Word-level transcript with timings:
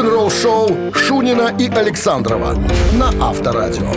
Рок-н-ролл 0.00 0.30
шоу 0.30 0.94
Шунина 0.94 1.54
и 1.58 1.68
Александрова 1.68 2.54
на 2.94 3.08
Авторадио. 3.20 3.92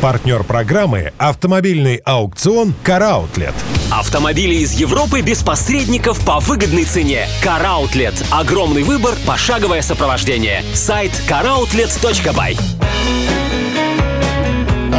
Партнер 0.00 0.42
программы 0.42 1.12
«Автомобильный 1.18 1.96
аукцион 1.96 2.72
«Караутлет». 2.82 3.52
Автомобили 3.90 4.54
из 4.54 4.72
Европы 4.72 5.20
без 5.20 5.42
посредников 5.42 6.24
по 6.24 6.40
выгодной 6.40 6.84
цене. 6.84 7.28
Караутлет. 7.42 8.14
Огромный 8.30 8.84
выбор, 8.84 9.12
пошаговое 9.26 9.82
сопровождение. 9.82 10.62
Сайт 10.72 11.12
caroutlet.by. 11.28 12.58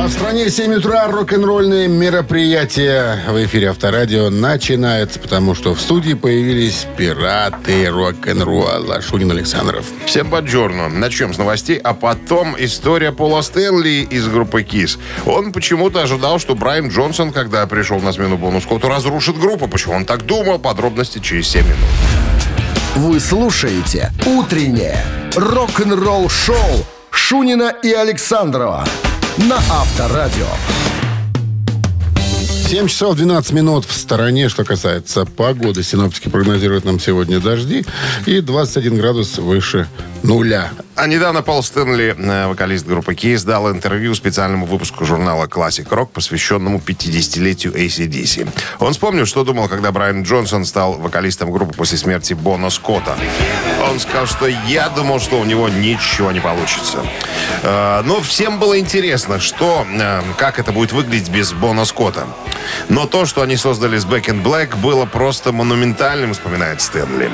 А 0.06 0.08
в 0.08 0.12
стране 0.12 0.52
7 0.52 0.72
утра 0.76 1.08
рок-н-ролльные 1.08 1.88
мероприятия 1.88 3.24
в 3.28 3.44
эфире 3.44 3.72
Авторадио 3.72 4.30
начинается, 4.30 5.20
потому 5.20 5.56
что 5.56 5.74
в 5.74 5.82
студии 5.82 6.14
появились 6.14 6.86
пираты 6.96 7.90
рок-н-ролла. 7.90 9.02
Шунин 9.02 9.32
Александров. 9.32 9.84
Всем 10.06 10.30
баджорно. 10.30 10.90
Начнем 10.90 11.34
с 11.34 11.40
новостей, 11.40 11.78
а 11.78 11.96
потом 11.96 12.56
история 12.60 13.12
Пола 13.12 13.42
Стэнли 13.42 14.08
из 14.08 14.28
группы 14.28 14.62
Kiss. 14.62 15.00
Он 15.26 15.52
почему-то 15.52 16.04
ожидал, 16.04 16.38
что 16.38 16.54
Брайан 16.54 16.90
Джонсон, 16.90 17.32
когда 17.32 17.66
пришел 17.66 18.00
на 18.00 18.14
смену 18.14 18.38
Бону 18.38 18.62
Скотту, 18.62 18.88
разрушит 18.88 19.40
группу. 19.40 19.68
Почему 19.68 19.96
он 19.96 20.06
так 20.06 20.24
думал? 20.28 20.60
Подробности 20.60 21.18
через 21.18 21.48
7 21.48 21.64
минут. 21.64 21.80
Вы 22.96 23.20
слушаете 23.20 24.12
«Утреннее 24.28 25.04
рок-н-ролл-шоу» 25.36 26.86
Шунина 27.10 27.74
и 27.82 27.92
Александрова 27.92 28.86
на 29.38 29.58
Авторадио. 29.58 30.48
7 32.70 32.88
часов 32.88 33.16
12 33.16 33.52
минут 33.52 33.86
в 33.86 33.94
стороне, 33.94 34.50
что 34.50 34.64
касается 34.64 35.26
погоды. 35.26 35.84
Синоптики 35.84 36.30
прогнозируют 36.30 36.86
нам 36.86 37.00
сегодня 37.00 37.40
дожди 37.40 37.86
и 38.26 38.42
21 38.42 38.98
градус 38.98 39.38
выше 39.38 39.88
нуля. 40.24 40.72
А 40.98 41.08
недавно 41.08 41.42
Пол 41.42 41.62
Стэнли, 41.62 42.16
э, 42.18 42.48
вокалист 42.48 42.86
группы 42.86 43.14
Kiss, 43.16 43.46
дал 43.46 43.70
интервью 43.70 44.16
специальному 44.16 44.66
выпуску 44.66 45.04
журнала 45.04 45.46
Classic 45.46 45.86
Rock, 45.90 46.08
посвященному 46.14 46.80
50-летию 46.80 47.74
ACDC. 47.74 48.48
Он 48.80 48.94
вспомнил, 48.94 49.26
что 49.26 49.44
думал, 49.44 49.68
когда 49.68 49.92
Брайан 49.92 50.24
Джонсон 50.24 50.64
стал 50.64 50.94
вокалистом 50.94 51.52
группы 51.52 51.74
после 51.74 51.98
смерти 51.98 52.34
Бона 52.34 52.70
Скотта. 52.70 53.18
Он 53.92 54.00
сказал, 54.00 54.26
что 54.26 54.48
я 54.48 54.88
думал, 54.88 55.20
что 55.20 55.38
у 55.38 55.44
него 55.44 55.68
ничего 55.68 56.32
не 56.32 56.40
получится. 56.40 57.00
Э, 57.64 58.02
Но 58.06 58.22
всем 58.22 58.58
было 58.58 58.80
интересно, 58.80 59.42
что, 59.42 59.86
э, 59.92 60.22
как 60.38 60.60
это 60.60 60.72
будет 60.72 60.94
выглядеть 60.94 61.30
без 61.30 61.52
Бона 61.52 61.84
Скотта. 61.84 62.26
Но 62.88 63.06
то, 63.06 63.26
что 63.26 63.42
они 63.42 63.58
создали 63.58 63.98
с 63.98 64.06
Back 64.06 64.28
in 64.28 64.42
Black, 64.42 64.78
было 64.78 65.06
просто 65.06 65.52
монументальным, 65.52 66.32
вспоминает 66.34 66.82
Стэнли. 66.82 67.30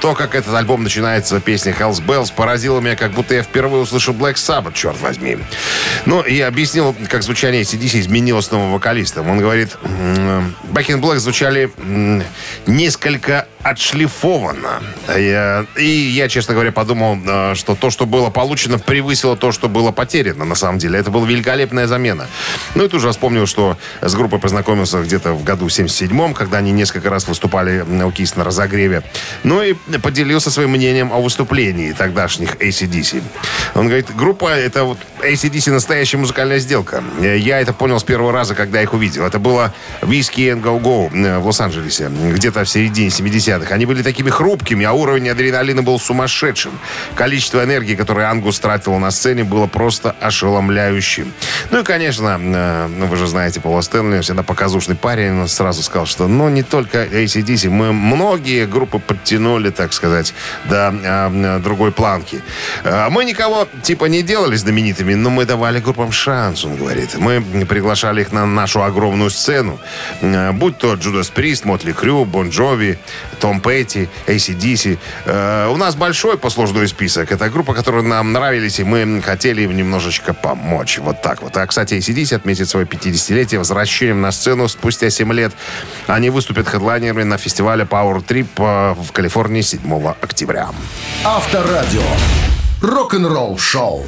То, 0.00 0.14
как 0.14 0.34
этот 0.34 0.52
альбом 0.54 0.82
начинается 0.82 1.40
песней 1.40 1.72
Hells 1.72 2.04
Bells, 2.04 2.32
поразило 2.34 2.80
меня, 2.80 2.87
как 2.96 3.12
будто 3.12 3.34
я 3.34 3.42
впервые 3.42 3.82
услышал 3.82 4.14
Black 4.14 4.34
Sabbath, 4.34 4.74
черт 4.74 5.00
возьми. 5.00 5.38
Ну, 6.06 6.22
и 6.22 6.40
объяснил, 6.40 6.94
как 7.08 7.22
звучание 7.22 7.62
ACDC 7.62 8.00
изменилось 8.00 8.50
новым 8.50 8.72
вокалистом. 8.72 9.28
Он 9.28 9.38
говорит, 9.38 9.76
м, 9.82 10.54
Back 10.72 10.86
in 10.86 11.00
Black 11.00 11.16
звучали 11.18 11.70
несколько 12.66 13.46
отшлифованно. 13.70 14.82
Я- 15.16 15.66
И 15.76 15.84
я, 15.86 16.28
честно 16.28 16.54
говоря, 16.54 16.72
подумал, 16.72 17.18
э, 17.26 17.54
что 17.54 17.74
то, 17.74 17.90
что 17.90 18.06
было 18.06 18.30
получено, 18.30 18.78
превысило 18.78 19.36
то, 19.36 19.52
что 19.52 19.68
было 19.68 19.92
потеряно, 19.92 20.44
на 20.44 20.54
самом 20.54 20.78
деле. 20.78 20.98
Это 20.98 21.10
была 21.10 21.26
великолепная 21.26 21.86
замена. 21.86 22.26
Ну 22.74 22.84
и 22.84 22.88
тут 22.88 23.00
же 23.00 23.10
вспомнил, 23.10 23.46
что 23.46 23.76
с 24.00 24.14
группой 24.14 24.38
познакомился 24.38 25.00
где-то 25.02 25.32
в 25.32 25.44
году 25.44 25.66
77-м, 25.68 26.34
когда 26.34 26.58
они 26.58 26.72
несколько 26.72 27.10
раз 27.10 27.28
выступали 27.28 27.84
у 28.04 28.10
Кис 28.10 28.36
на 28.36 28.44
разогреве. 28.44 29.02
Ну 29.44 29.62
и 29.62 29.74
поделился 30.02 30.50
своим 30.50 30.70
мнением 30.70 31.12
о 31.12 31.20
выступлении 31.20 31.92
тогдашних 31.92 32.56
ACDC. 32.56 33.22
Он 33.74 33.86
говорит, 33.86 34.14
группа 34.16 34.48
это 34.48 34.84
вот 34.84 34.98
ACDC 35.20 35.70
настоящая 35.72 36.18
музыкальная 36.18 36.58
сделка. 36.58 37.02
Я 37.20 37.60
это 37.60 37.72
понял 37.72 37.98
с 37.98 38.04
первого 38.04 38.32
раза, 38.32 38.54
когда 38.54 38.82
их 38.82 38.92
увидел. 38.92 39.24
Это 39.24 39.38
было 39.38 39.72
and 40.02 40.62
Go 40.62 41.10
э, 41.12 41.38
в 41.38 41.46
Лос-Анджелесе, 41.46 42.08
где-то 42.08 42.64
в 42.64 42.68
середине 42.68 43.08
70-х. 43.08 43.57
Они 43.70 43.86
были 43.86 44.02
такими 44.02 44.30
хрупкими, 44.30 44.84
а 44.84 44.92
уровень 44.92 45.28
адреналина 45.28 45.82
был 45.82 45.98
сумасшедшим. 45.98 46.72
Количество 47.14 47.64
энергии, 47.64 47.94
которое 47.94 48.28
Ангус 48.28 48.58
тратил 48.60 48.96
на 48.98 49.10
сцене, 49.10 49.44
было 49.44 49.66
просто 49.66 50.14
ошеломляющим. 50.20 51.32
Ну 51.70 51.80
и, 51.80 51.82
конечно, 51.82 52.38
э, 52.40 52.88
ну, 52.88 53.06
вы 53.06 53.16
же 53.16 53.26
знаете, 53.26 53.60
Пола 53.60 53.80
Стэнли, 53.80 54.20
всегда 54.20 54.42
показушный 54.42 54.96
парень, 54.96 55.40
он 55.40 55.48
сразу 55.48 55.82
сказал, 55.82 56.06
что, 56.06 56.28
ну, 56.28 56.48
не 56.48 56.62
только 56.62 57.04
ACDC, 57.04 57.68
мы 57.68 57.92
многие 57.92 58.66
группы 58.66 58.98
подтянули, 58.98 59.70
так 59.70 59.92
сказать, 59.92 60.34
до 60.68 60.94
э, 61.02 61.60
другой 61.62 61.92
планки. 61.92 62.42
Э, 62.84 63.08
Мы 63.10 63.24
никого, 63.24 63.68
типа, 63.82 64.06
не 64.06 64.22
делали 64.22 64.56
знаменитыми, 64.56 65.14
но 65.14 65.30
мы 65.30 65.44
давали 65.44 65.80
группам 65.80 66.12
шанс, 66.12 66.64
он 66.64 66.76
говорит. 66.76 67.16
Мы 67.18 67.40
приглашали 67.68 68.20
их 68.22 68.32
на 68.32 68.46
нашу 68.46 68.82
огромную 68.82 69.30
сцену. 69.30 69.78
Будь 70.52 70.78
то 70.78 70.94
Judas 70.94 71.32
Priest, 71.34 71.62
Мотли 71.64 71.92
Крю, 71.92 72.24
Бон 72.24 72.50
Джови, 72.50 72.98
Том 73.38 73.60
Петти, 73.60 74.08
ACDC. 74.26 74.98
Э, 75.26 75.68
У 75.68 75.76
нас 75.76 75.94
большой 75.96 76.38
послужной 76.38 76.88
список. 76.88 77.32
Это 77.32 77.48
группа, 77.50 77.74
которые 77.74 78.02
нам 78.02 78.32
нравились, 78.32 78.78
и 78.80 78.84
мы 78.84 79.22
хотели 79.22 79.62
им 79.62 79.76
немножечко 79.76 80.34
помочь. 80.34 80.98
Вот 80.98 81.22
так 81.22 81.42
вот. 81.42 81.56
А, 81.56 81.66
кстати, 81.66 81.94
ACDC 81.94 82.36
отметит 82.36 82.68
свое 82.68 82.86
50-летие 82.86 83.58
возвращением 83.58 84.20
на 84.20 84.32
сцену 84.32 84.68
спустя 84.68 85.10
7 85.10 85.32
лет. 85.32 85.52
Они 86.06 86.30
выступят 86.30 86.68
хедлайнерами 86.68 87.22
на 87.24 87.38
фестивале 87.38 87.84
Power 87.84 88.24
Trip 88.24 88.48
э, 88.56 88.94
в 89.00 89.12
Калифорнии 89.12 89.62
7 89.62 89.80
октября. 90.20 90.70
Авторадио. 91.24 92.02
Рок-н-ролл 92.80 93.58
шоу. 93.58 94.06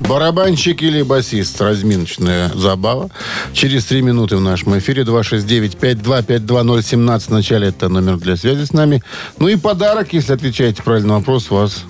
Барабанщик 0.00 0.82
или 0.82 1.02
басист. 1.02 1.60
Разминочная 1.60 2.50
забава. 2.54 3.10
Через 3.52 3.84
три 3.84 4.02
минуты 4.02 4.36
в 4.36 4.40
нашем 4.40 4.78
эфире 4.78 5.02
269-5252-017. 5.02 7.20
В 7.20 7.30
начале 7.30 7.68
это 7.68 7.88
номер 7.88 8.16
для 8.18 8.36
связи 8.36 8.64
с 8.64 8.72
нами. 8.72 9.02
Ну 9.38 9.48
и 9.48 9.56
подарок, 9.56 10.12
если 10.12 10.32
отвечаете 10.32 10.82
правильно 10.82 11.08
на 11.08 11.14
вопрос, 11.18 11.50
вас 11.50 11.84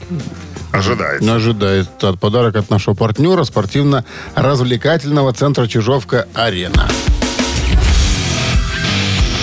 Ожидает. 0.72 1.22
ожидает 1.28 1.88
от 2.02 2.18
подарок 2.18 2.56
от 2.56 2.70
нашего 2.70 2.94
партнера 2.94 3.44
спортивно-развлекательного 3.44 5.32
центра 5.32 5.66
«Чижовка-Арена». 5.66 6.88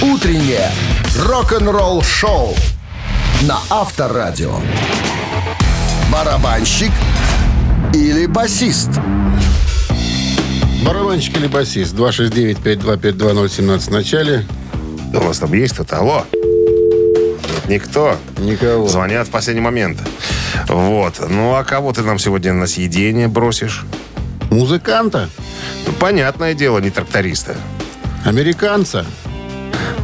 Утреннее 0.01 0.71
рок-н-ролл 1.19 2.01
шоу 2.03 2.55
на 3.41 3.59
Авторадио. 3.69 4.55
Барабанщик 6.11 6.91
или 7.93 8.25
басист? 8.25 8.89
Барабанщик 10.85 11.37
или 11.37 11.47
басист? 11.47 11.95
269-5252-017 11.95 13.79
в 13.79 13.91
начале. 13.91 14.45
У 15.13 15.19
вас 15.19 15.39
там 15.39 15.53
есть 15.53 15.73
кто-то? 15.73 15.97
Алло? 15.99 16.25
Нет, 16.33 17.67
никто. 17.69 18.17
Никого. 18.39 18.87
Звонят 18.87 19.27
в 19.27 19.31
последний 19.31 19.61
момент. 19.61 19.99
Вот. 20.67 21.23
Ну, 21.29 21.55
а 21.55 21.63
кого 21.63 21.91
ты 21.93 22.01
нам 22.01 22.19
сегодня 22.19 22.53
на 22.53 22.67
съедение 22.67 23.27
бросишь? 23.27 23.85
Музыканта. 24.51 25.29
Ну, 25.87 25.93
понятное 25.93 26.53
дело, 26.53 26.79
не 26.79 26.89
тракториста. 26.91 27.55
Американца. 28.23 29.05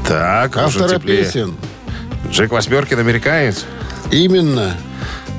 Так, 0.08 0.56
уже 0.56 0.66
Автора 0.66 0.90
теплее. 1.00 1.24
песен. 1.24 1.56
Джек 2.32 2.52
Восьмеркин 2.52 3.00
американец. 3.00 3.66
Именно. 4.12 4.76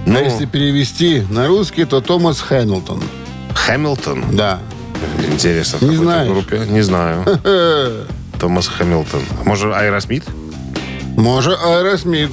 Ну. 0.06 0.18
А 0.18 0.20
если 0.22 0.46
перевести 0.46 1.22
на 1.30 1.46
русский, 1.46 1.84
то 1.84 2.00
Томас 2.00 2.40
Хэмилтон. 2.40 3.02
Хэмилтон. 3.54 4.24
Да. 4.36 4.58
Интересно, 5.30 5.78
в 5.78 5.82
Не 5.82 5.88
какой-то 5.90 6.04
знаешь? 6.04 6.28
группе. 6.28 6.58
Не 6.68 6.82
знаю. 6.82 7.24
Э, 7.44 8.04
Томас 8.40 8.68
Хэмилтон. 8.68 9.22
Может, 9.44 9.72
Айросмит? 9.74 10.24
Может, 11.16 11.58
Аэросмит. 11.62 12.30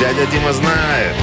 Дядя 0.00 0.26
Дима 0.26 0.52
знает. 0.52 1.14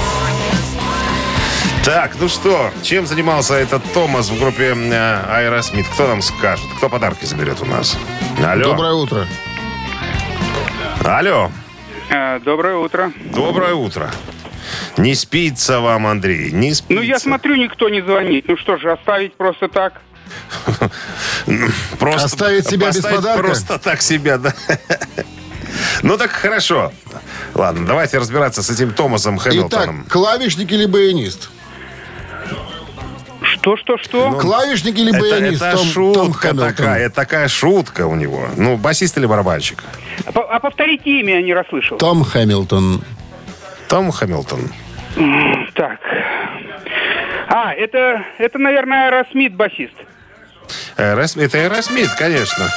Так, 1.84 2.12
ну 2.20 2.28
что, 2.28 2.70
чем 2.82 3.06
занимался 3.06 3.54
этот 3.54 3.82
Томас 3.92 4.28
в 4.28 4.38
группе 4.38 4.74
э, 4.76 5.24
Аэросмит? 5.28 5.86
Кто 5.94 6.06
нам 6.08 6.20
скажет? 6.22 6.66
Кто 6.76 6.88
подарки 6.88 7.24
заберет 7.24 7.60
у 7.62 7.64
нас? 7.64 7.96
Алло. 8.44 8.64
Доброе 8.64 8.92
утро. 8.94 9.26
Алло. 11.04 11.50
Э, 12.10 12.40
Доброе 12.40 12.76
утро. 12.76 13.12
Доброе 13.32 13.74
утро. 13.74 14.10
Не 14.96 15.14
спится 15.14 15.80
вам, 15.80 16.06
Андрей, 16.06 16.50
не 16.52 16.74
спится. 16.74 16.94
Ну, 16.94 17.00
я 17.02 17.18
смотрю, 17.18 17.54
никто 17.56 17.88
не 17.88 18.00
звонит. 18.02 18.46
Ну 18.48 18.56
что 18.56 18.76
же, 18.76 18.92
оставить 18.92 19.34
просто 19.34 19.68
так? 19.68 20.00
Просто, 21.98 22.26
Оставить 22.26 22.68
себя 22.68 22.88
без 22.88 23.00
подарка? 23.00 23.42
Просто 23.42 23.78
так 23.78 24.02
себя, 24.02 24.38
да. 24.38 24.54
Ну 26.02 26.16
так 26.18 26.30
хорошо. 26.30 26.92
Ладно, 27.54 27.86
давайте 27.86 28.18
разбираться 28.18 28.62
с 28.62 28.70
этим 28.70 28.92
Томасом 28.92 29.36
Итак, 29.36 29.52
Хэмилтоном. 29.52 30.04
клавишник 30.08 30.70
или 30.72 30.86
баянист? 30.86 31.50
Что, 33.54 33.76
что, 33.76 33.98
что? 33.98 34.32
Клавишник 34.32 34.96
или 34.98 35.10
Это, 35.10 35.20
баянист? 35.20 35.62
это 35.62 35.76
Том, 35.76 35.86
шутка 35.86 36.20
Том 36.20 36.32
Хэмилтон. 36.32 36.68
такая, 36.74 37.06
это 37.06 37.14
такая 37.14 37.48
шутка 37.48 38.06
у 38.06 38.14
него. 38.14 38.46
Ну, 38.56 38.76
басист 38.76 39.16
или 39.18 39.26
барабанщик? 39.26 39.82
А, 40.26 40.38
а 40.40 40.60
повторите 40.60 41.20
имя, 41.20 41.36
я 41.36 41.42
не 41.42 41.52
расслышал. 41.54 41.98
Том 41.98 42.24
Хэмилтон. 42.24 43.02
Том 43.88 44.10
Хамилтон. 44.12 44.60
Так. 45.74 45.98
А, 47.48 47.72
это, 47.74 48.24
это, 48.38 48.58
наверное, 48.58 49.06
Аэросмит 49.08 49.54
басист. 49.54 49.94
Эрос- 50.96 51.40
Это 51.42 51.64
Эросмит, 51.66 52.10
конечно. 52.16 52.68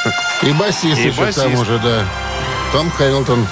И 0.42 0.52
басист 0.54 1.00
И 1.00 1.08
еще 1.10 1.12
к 1.12 1.20
басист. 1.26 1.44
тому 1.44 1.64
же, 1.64 1.80
да. 1.84 2.04
Том 2.72 2.90
Хэмилтон. 2.90 3.46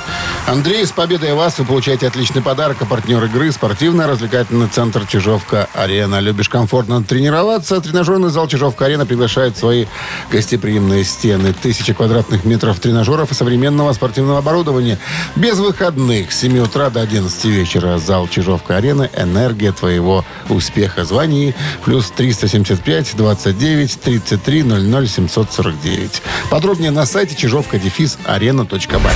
Андрей, 0.48 0.86
с 0.86 0.92
победой 0.92 1.34
вас 1.34 1.60
вы 1.60 1.66
получаете 1.66 2.08
отличный 2.08 2.42
подарок. 2.42 2.78
А 2.82 2.86
партнер 2.86 3.24
игры– 3.24 3.52
спортивно-развлекательный 3.54 4.68
центр 4.68 5.06
«Чижовка-Арена». 5.06 6.20
Любишь 6.20 6.50
комфортно 6.50 7.04
тренироваться? 7.04 7.80
Тренажерный 7.80 8.30
зал 8.30 8.48
«Чижовка-Арена» 8.48 9.06
приглашает 9.06 9.56
свои 9.56 9.86
гостеприимные 10.32 11.04
стены. 11.04 11.54
Тысяча 11.54 11.94
квадратных 11.94 12.44
метров 12.44 12.80
тренажеров 12.80 13.32
и 13.32 13.36
современного 13.36 13.94
спортивного 13.94 14.40
оборудования. 14.40 14.98
Без 15.36 15.58
выходных 15.58 16.32
с 16.32 16.40
7 16.40 16.60
утра 16.60 16.90
до 16.90 17.02
11 17.02 17.46
вечера. 17.46 17.98
Зал 18.00 18.28
«Чижовка-Арена»– 18.28 19.10
энергия 19.18 19.72
твоего 19.72 20.26
успеха. 20.50 21.06
Звони 21.06 21.54
плюс 21.86 22.12
375 22.12 23.16
29 23.16 24.00
33 24.02 24.64
00 24.64 25.08
749. 25.08 26.22
Подробнее 26.50 26.92
на 26.92 27.06
сайте 27.06 27.36
чижовка-арена.бай. 27.36 29.16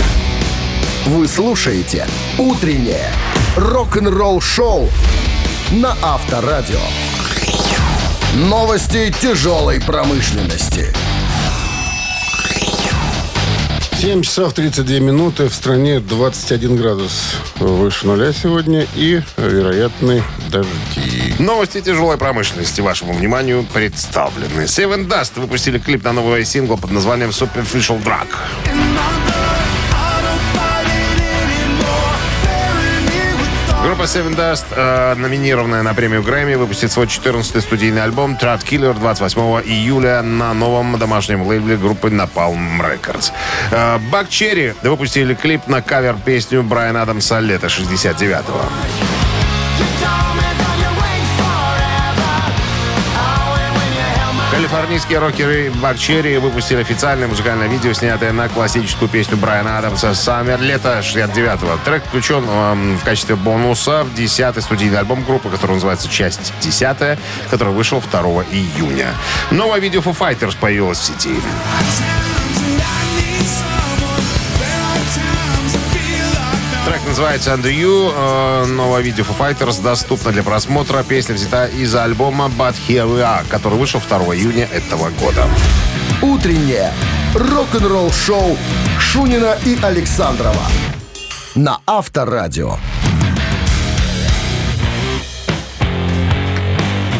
Вы 1.05 1.27
слушаете 1.27 2.07
«Утреннее 2.39 3.11
рок-н-ролл-шоу» 3.55 4.89
на 5.69 5.95
Авторадио. 6.01 6.79
Новости 8.33 9.13
тяжелой 9.21 9.79
промышленности. 9.79 10.91
7 14.01 14.23
часов 14.23 14.53
32 14.53 14.97
минуты. 14.97 15.47
В 15.47 15.53
стране 15.53 15.99
21 15.99 16.75
градус 16.75 17.35
выше 17.59 18.07
нуля 18.07 18.33
сегодня 18.33 18.87
и 18.95 19.21
вероятны 19.37 20.23
дожди. 20.49 21.35
Новости 21.37 21.81
тяжелой 21.81 22.17
промышленности 22.17 22.81
вашему 22.81 23.13
вниманию 23.13 23.63
представлены. 23.75 24.63
Seven 24.63 25.07
Dust 25.07 25.39
выпустили 25.39 25.77
клип 25.77 26.03
на 26.03 26.13
новый 26.13 26.45
сингл 26.45 26.77
под 26.77 26.89
названием 26.89 27.29
Superficial 27.29 28.03
Drug. 28.03 28.27
Группа 33.85 34.01
Seven 34.01 34.35
Dust, 34.35 34.65
э, 34.75 35.13
номинированная 35.13 35.83
на 35.83 35.93
премию 35.93 36.23
Грэмми, 36.23 36.55
выпустит 36.55 36.91
свой 36.91 37.05
14-й 37.05 37.61
студийный 37.61 38.01
альбом 38.03 38.35
Trad 38.35 38.63
Killer 38.63 38.97
28 38.97 39.39
июля 39.63 40.23
на 40.23 40.55
новом 40.55 40.97
домашнем 40.97 41.43
лейбле 41.43 41.77
группы 41.77 42.09
Napalm 42.09 42.81
Records. 42.81 43.31
Э, 43.69 43.99
Бак 44.09 44.29
Черри 44.29 44.73
выпустили 44.81 45.35
клип 45.35 45.67
на 45.67 45.83
кавер-песню 45.83 46.63
Брайана 46.63 47.03
Адамса 47.03 47.37
лета 47.37 47.67
69-го. 47.67 49.14
Калифорнийские 54.55 55.19
рокеры 55.19 55.69
Бакчерри 55.69 56.37
выпустили 56.37 56.79
официальное 56.79 57.27
музыкальное 57.27 57.67
видео, 57.67 57.91
снятое 57.91 58.31
на 58.31 58.47
классическую 58.47 59.09
песню 59.09 59.35
Брайана 59.35 59.77
Адамса 59.77 60.13
«Саммер» 60.13 60.61
лето 60.61 60.99
69-го. 61.03 61.77
Трек 61.83 62.05
включен 62.05 62.45
эм, 62.47 62.97
в 62.97 63.03
качестве 63.03 63.35
бонуса 63.35 64.05
в 64.05 64.17
10-й 64.17 64.61
студийный 64.61 64.99
альбом 64.99 65.25
группы, 65.25 65.49
который 65.49 65.73
называется 65.73 66.07
«Часть 66.07 66.53
10», 66.61 67.19
который 67.49 67.73
вышел 67.73 68.01
2 68.01 68.21
июня. 68.49 69.13
Новое 69.51 69.81
видео 69.81 69.99
Foo 69.99 70.17
Fighters 70.17 70.55
появилось 70.57 70.99
в 70.99 71.03
сети. 71.03 71.35
Трек 76.95 77.07
называется 77.07 77.51
Under 77.51 77.73
You. 77.73 78.13
Э, 78.15 78.65
Новое 78.67 79.01
видео 79.01 79.25
Foo 79.25 79.37
Fighters 79.37 79.83
доступно 79.83 80.31
для 80.31 80.43
просмотра. 80.43 81.03
Песня 81.03 81.35
взята 81.35 81.65
из 81.65 81.93
альбома 81.93 82.45
But 82.45 82.75
Here 82.87 83.05
We 83.05 83.19
Are, 83.19 83.45
который 83.49 83.77
вышел 83.77 83.99
2 83.99 84.17
июня 84.33 84.69
этого 84.71 85.09
года. 85.09 85.45
«Утреннее 86.21 86.93
рок-н-ролл-шоу» 87.33 88.57
Шунина 88.97 89.57
и 89.65 89.77
Александрова 89.81 90.63
на 91.53 91.79
Авторадио. 91.85 92.77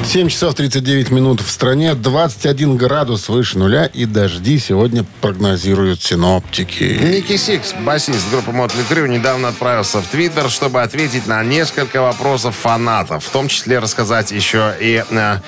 7 0.06 0.30
часов 0.30 0.54
39 0.54 1.10
минут 1.10 1.42
в 1.42 1.50
стране, 1.50 1.96
21 1.96 2.78
градус 2.78 3.28
выше 3.28 3.58
нуля 3.58 3.86
и 3.86 4.06
дожди 4.06 4.60
сегодня 4.60 5.04
прогнозируют 5.20 6.02
синоптики. 6.02 7.00
Ники 7.02 7.38
Сикс, 7.38 7.74
басист 7.74 8.30
группы 8.30 8.52
Mötley 8.52 8.84
Crüe, 8.88 9.08
недавно 9.08 9.48
отправился 9.48 10.02
в 10.02 10.08
Твиттер, 10.08 10.50
чтобы 10.52 10.84
ответить 10.84 11.26
на 11.28 11.44
несколько 11.44 12.02
вопросов 12.02 12.56
фанатов. 12.56 13.26
В 13.26 13.30
том 13.30 13.48
числе 13.48 13.80
рассказать 13.80 14.32
еще 14.32 14.74
и 14.80 15.04
э, 15.10 15.40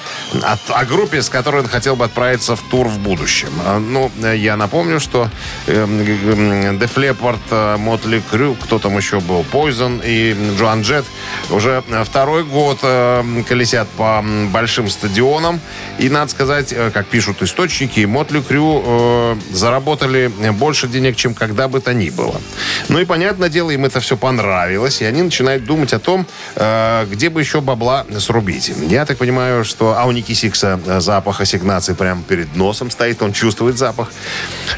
о, 0.42 0.57
о 0.69 0.86
группе, 0.86 1.21
с 1.21 1.30
которой 1.30 1.62
он 1.62 1.68
хотел 1.68 1.95
бы 1.95 2.06
отправиться 2.06 2.56
в 2.56 2.62
тур 2.62 2.88
в 2.88 2.98
будущем. 2.98 3.50
Э, 3.63 3.77
ну, 3.77 4.12
э, 4.24 4.36
я 4.38 4.57
напомню, 4.57 5.00
что 5.00 5.30
э, 5.68 5.86
Def 5.86 7.77
Mötley 7.78 8.24
Crüe, 8.31 8.56
кто 8.56 8.80
там 8.80 8.98
еще 8.98 9.19
был, 9.19 9.45
Poison 9.51 10.01
и 10.03 10.36
Джоан 10.57 10.81
Джет 10.81 11.06
уже 11.51 11.83
э, 11.88 12.03
второй 12.03 12.44
год 12.44 12.80
э, 12.81 13.44
колесят 13.48 13.88
по 13.89 14.24
большим 14.52 14.90
стадионам. 14.90 15.60
И, 16.00 16.10
надо 16.10 16.32
сказать, 16.32 16.74
э, 16.74 16.92
как 16.94 17.08
пишут 17.08 17.42
источники, 17.42 18.06
Мотли 18.06 18.42
Крю 18.42 18.84
э, 18.86 19.36
заработали 19.52 20.32
больше 20.52 20.88
денег, 20.88 21.16
чем 21.16 21.34
когда 21.34 21.68
бы 21.68 21.80
то 21.80 21.94
ни 21.94 22.10
было. 22.10 22.42
Ну 22.90 23.00
и, 23.00 23.06
понятное 23.06 23.50
дело, 23.50 23.72
им 23.72 23.86
это 23.86 24.00
все 24.00 24.18
понравилось, 24.18 25.02
и 25.02 25.06
они 25.06 25.22
начинают 25.22 25.66
думать 25.66 25.94
о 25.94 26.00
том, 26.00 26.26
э, 26.56 27.06
где 27.10 27.30
бы 27.30 27.40
еще 27.42 27.62
бабла 27.62 28.06
срубить. 28.20 28.72
Я 28.90 29.06
так 29.06 29.18
понимаю, 29.18 29.64
что... 29.66 29.96
А 29.98 30.06
у 30.06 30.12
Ники 30.12 30.34
Сикса 30.34 30.80
э, 30.86 31.00
запах 31.00 31.42
ассигнации 31.42 31.94
прямо 31.94 32.22
перед 32.24 32.56
носом 32.56 32.92
стоит, 32.92 33.22
он 33.22 33.34
чувствует 33.34 33.78
запах. 33.78 34.12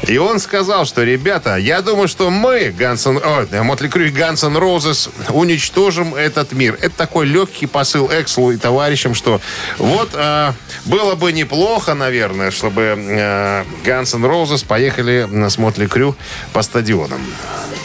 И 0.06 0.18
он 0.18 0.38
сказал, 0.38 0.84
что, 0.84 1.02
ребята, 1.02 1.56
я 1.56 1.82
думаю, 1.82 2.08
что 2.08 2.30
мы, 2.30 2.74
Гансен, 2.76 3.20
Мотли 3.64 3.88
Крю 3.88 4.06
и 4.06 4.10
Гансен 4.10 4.56
Розес, 4.56 5.10
уничтожим 5.28 6.14
этот 6.14 6.52
мир. 6.52 6.78
Это 6.80 6.96
такой 6.96 7.26
легкий 7.26 7.66
посыл 7.66 8.10
Экслу 8.12 8.52
и 8.52 8.56
товарищам, 8.56 9.14
что 9.14 9.40
вот 9.78 10.10
э, 10.14 10.52
было 10.86 11.14
бы 11.14 11.32
неплохо, 11.32 11.94
наверное, 11.94 12.50
чтобы 12.50 12.82
э, 12.82 13.64
Guns 13.84 14.14
N' 14.14 14.24
Roses 14.24 14.64
поехали 14.66 15.26
на 15.30 15.48
Мотли 15.58 15.86
Крю 15.86 16.16
по 16.52 16.62
стадионам. 16.62 17.20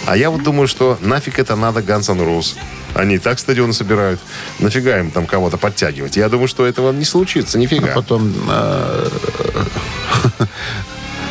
А 0.05 0.15
я 0.15 0.29
вот 0.29 0.43
думаю, 0.43 0.67
что 0.67 0.97
нафиг 1.01 1.39
это 1.39 1.55
надо 1.55 1.79
Guns 1.79 2.11
N' 2.11 2.21
Roses. 2.21 2.55
Они 2.93 3.15
и 3.15 3.19
так 3.19 3.39
стадионы 3.39 3.73
собирают. 3.73 4.19
Нафига 4.59 4.99
им 4.99 5.11
там 5.11 5.25
кого-то 5.25 5.57
подтягивать? 5.57 6.15
Я 6.15 6.29
думаю, 6.29 6.47
что 6.47 6.65
этого 6.65 6.93
не 6.93 7.05
случится. 7.05 7.57
Нифига. 7.59 7.93
Потом 7.93 8.33
э, 8.49 9.09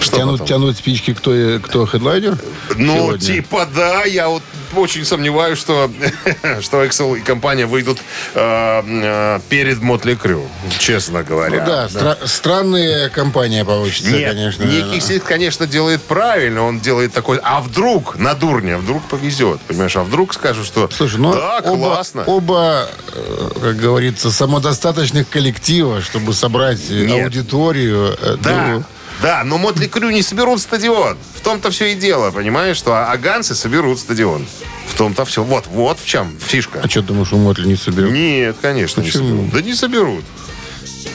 Что 0.01 0.19
потом? 0.19 0.47
тянуть 0.47 0.77
спички, 0.77 1.15
кто, 1.15 1.61
кто 1.63 1.87
хедлайнер? 1.87 2.39
Ну, 2.77 2.95
сегодня? 2.95 3.19
типа, 3.19 3.67
да, 3.75 4.05
я 4.05 4.29
вот 4.29 4.43
очень 4.79 5.05
сомневаюсь, 5.05 5.59
что, 5.59 5.91
что 6.61 6.85
Axl 6.85 7.19
и 7.19 7.21
компания 7.21 7.67
выйдут 7.67 7.99
э, 8.35 8.83
э, 8.87 9.41
перед 9.49 9.81
Mötley 9.83 10.15
Crüe, 10.15 10.47
честно 10.79 11.21
Ну 11.21 11.25
говоря. 11.25 11.65
да, 11.65 11.87
стра- 11.87 12.27
странная 12.27 13.09
компания 13.11 13.65
получится, 13.65 14.11
Нет, 14.11 14.31
конечно. 14.33 14.65
Ники 14.65 15.01
Сикс, 15.01 15.25
конечно, 15.25 15.67
делает 15.67 16.03
правильно. 16.03 16.63
Он 16.65 16.81
делает 16.81 17.13
такой, 17.13 17.39
а 17.43 17.61
вдруг, 17.61 18.17
на 18.19 18.35
дурня, 18.35 18.79
вдруг 18.79 19.03
повезет. 19.09 19.61
Понимаешь, 19.63 19.97
а 19.97 20.03
вдруг 20.03 20.35
скажут, 20.35 20.67
что 20.67 20.89
Слушай, 20.91 21.19
ну 21.21 21.33
да, 21.35 21.61
оба, 21.65 21.77
классно. 21.95 22.25
оба, 22.25 22.89
э, 23.13 23.51
как 23.63 23.77
говорится, 23.77 24.31
самодостаточных 24.31 25.29
коллектива, 25.29 26.01
чтобы 26.03 26.33
собрать 26.35 26.81
э, 26.91 27.05
Нет. 27.07 27.25
аудиторию. 27.25 28.17
э, 28.21 28.37
Да, 28.41 28.67
ну, 28.69 28.85
да, 29.25 29.43
но 29.43 29.57
Мотли 29.57 29.87
Крю 29.87 30.11
не 30.11 30.21
соберут 30.21 30.61
стадион. 30.61 31.17
В 31.35 31.41
том-то 31.41 31.71
все 31.71 31.93
и 31.93 31.95
дело, 31.95 32.31
понимаешь, 32.31 32.77
что 32.77 32.93
а 32.93 33.11
Аганцы 33.11 33.55
соберут 33.55 33.99
стадион. 33.99 34.45
В 34.87 34.99
том-то 34.99 35.25
все. 35.25 35.43
Вот, 35.43 35.67
вот 35.67 35.99
в 35.99 36.05
чем 36.05 36.37
фишка. 36.39 36.83
а 36.85 36.89
что 36.91 37.01
думаешь, 37.01 37.33
у 37.33 37.39
Мотли 37.39 37.67
не 37.67 37.77
соберет? 37.77 38.13
Нет, 38.13 38.57
конечно, 38.61 39.01
не 39.01 39.07
Почему? 39.07 39.29
соберут. 39.29 39.51
Да 39.51 39.63
не 39.63 39.73
соберут. 39.73 40.25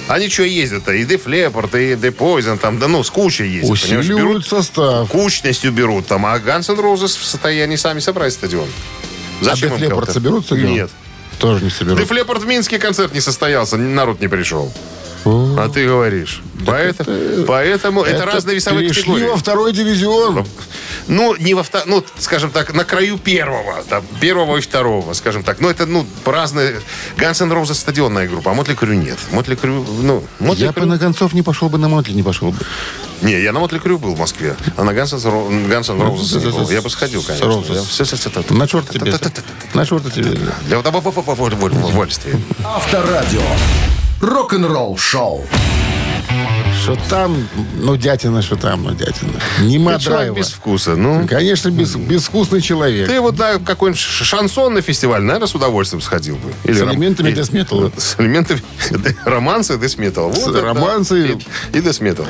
Они 0.08 0.28
что 0.28 0.42
ездят-то? 0.42 0.92
И 0.92 1.06
Def 1.06 1.26
Leppard, 1.26 1.80
и 1.80 1.94
Poison, 2.10 2.58
там, 2.58 2.80
да 2.80 2.88
ну, 2.88 3.04
с 3.04 3.12
кучей 3.12 3.48
ездят. 3.48 3.70
Усиливают 3.70 4.08
берут 4.08 4.48
состав. 4.48 5.08
кучностью 5.10 5.72
берут 5.72 6.08
там, 6.08 6.26
а 6.26 6.36
N' 6.40 6.62
Roses 6.62 7.10
в 7.10 7.24
состоянии 7.24 7.76
сами 7.76 8.00
собрать 8.00 8.34
стадион. 8.34 8.68
А 9.42 9.44
Зачем 9.44 9.74
Leppard 9.74 9.90
кого-то? 9.90 10.14
соберут 10.14 10.46
стадион? 10.48 10.72
Нет. 10.72 10.90
Тоже 11.38 11.64
не 11.64 11.70
соберут. 11.70 12.00
Def 12.00 12.10
Leppard 12.10 12.40
в 12.40 12.48
Минске 12.48 12.80
концерт 12.80 13.14
не 13.14 13.22
состоялся, 13.22 13.78
народ 13.78 14.20
не 14.20 14.28
пришел. 14.28 14.74
А 15.58 15.70
ты 15.70 15.86
говоришь. 15.86 16.42
Поэтому, 16.66 17.46
поэтому 17.46 18.04
это, 18.04 18.26
разные 18.26 18.56
весовые 18.56 18.90
категории. 18.90 19.26
во 19.26 19.38
второй 19.38 19.74
дивизион. 19.74 20.46
ну, 21.08 21.36
не 21.36 21.54
во 21.54 21.64
вто- 21.64 21.84
ну, 21.86 22.04
скажем 22.18 22.52
так, 22.52 22.74
на 22.74 22.84
краю 22.84 23.18
первого, 23.18 23.84
там, 23.90 24.04
первого 24.20 24.58
и 24.58 24.62
второго, 24.62 25.14
скажем 25.14 25.44
так. 25.44 25.60
Ну, 25.60 25.70
это, 25.70 25.86
ну, 25.86 26.06
разные... 26.26 26.82
Guns 27.18 27.42
N' 27.42 27.52
Roses 27.52 27.76
стадионная 27.76 28.28
группа, 28.28 28.52
а 28.52 28.54
Мотли 28.54 28.76
Крю 28.76 28.94
нет. 28.94 29.18
Мотли 29.32 29.56
Крю, 29.56 29.86
ну, 30.02 30.24
Мотли 30.40 30.66
Я 30.66 30.72
бы 30.72 30.86
на 30.86 31.00
концов 31.00 31.34
не 31.34 31.42
пошел 31.42 31.70
бы, 31.70 31.78
на 31.78 31.88
Мотли 31.90 32.14
не 32.14 32.24
пошел 32.24 32.52
бы. 32.52 32.58
Не, 33.22 33.42
я 33.42 33.52
на 33.52 33.60
Мотли 33.60 33.80
Крю 33.80 33.98
был 33.98 34.16
в 34.16 34.20
Москве, 34.20 34.56
а 34.78 34.84
на 34.84 34.92
Guns 34.92 35.14
N' 35.14 35.20
Roses. 35.20 36.74
Я 36.74 36.82
бы 36.82 36.90
сходил, 36.90 37.24
конечно. 37.24 37.48
На 38.54 38.68
черт 38.68 38.90
тебе. 38.90 39.14
На 39.74 39.86
черт 39.86 40.14
тебе. 40.14 40.38
Для 40.68 40.80
удовольствия. 40.80 42.40
Авторадио. 42.64 43.42
Рок-н-ролл 44.22 44.98
шоу. 44.98 45.44
Что 46.96 47.10
там, 47.10 47.48
ну, 47.78 47.96
дятина, 47.98 48.42
что 48.42 48.56
там, 48.56 48.84
ну, 48.84 48.92
дятина. 48.92 49.32
Человек 50.00 50.04
драйва. 50.04 50.36
без 50.38 50.50
вкуса, 50.50 50.96
ну. 50.96 51.28
Конечно, 51.28 51.70
без, 51.70 51.96
безвкусный 51.96 52.62
человек. 52.62 53.08
Ты 53.08 53.20
вот 53.22 53.38
на 53.38 53.60
какой-нибудь 53.60 54.00
ш- 54.00 54.24
шансонный 54.26 54.82
фестиваль, 54.82 55.22
наверное, 55.22 55.48
с 55.48 55.56
удовольствием 55.56 56.02
сходил 56.02 56.36
бы. 56.38 56.52
С 56.74 56.80
ром- 56.82 56.92
элементами 56.94 57.32
дэс-металла. 57.32 57.92
С 57.98 58.16
элементами 58.20 58.62
романса. 59.26 59.74
С 59.74 59.96
Вот 59.98 60.56
это 60.56 60.62
романса 60.62 61.16
и- 61.16 61.36
и, 61.74 61.82
дэс-металла. 61.82 62.28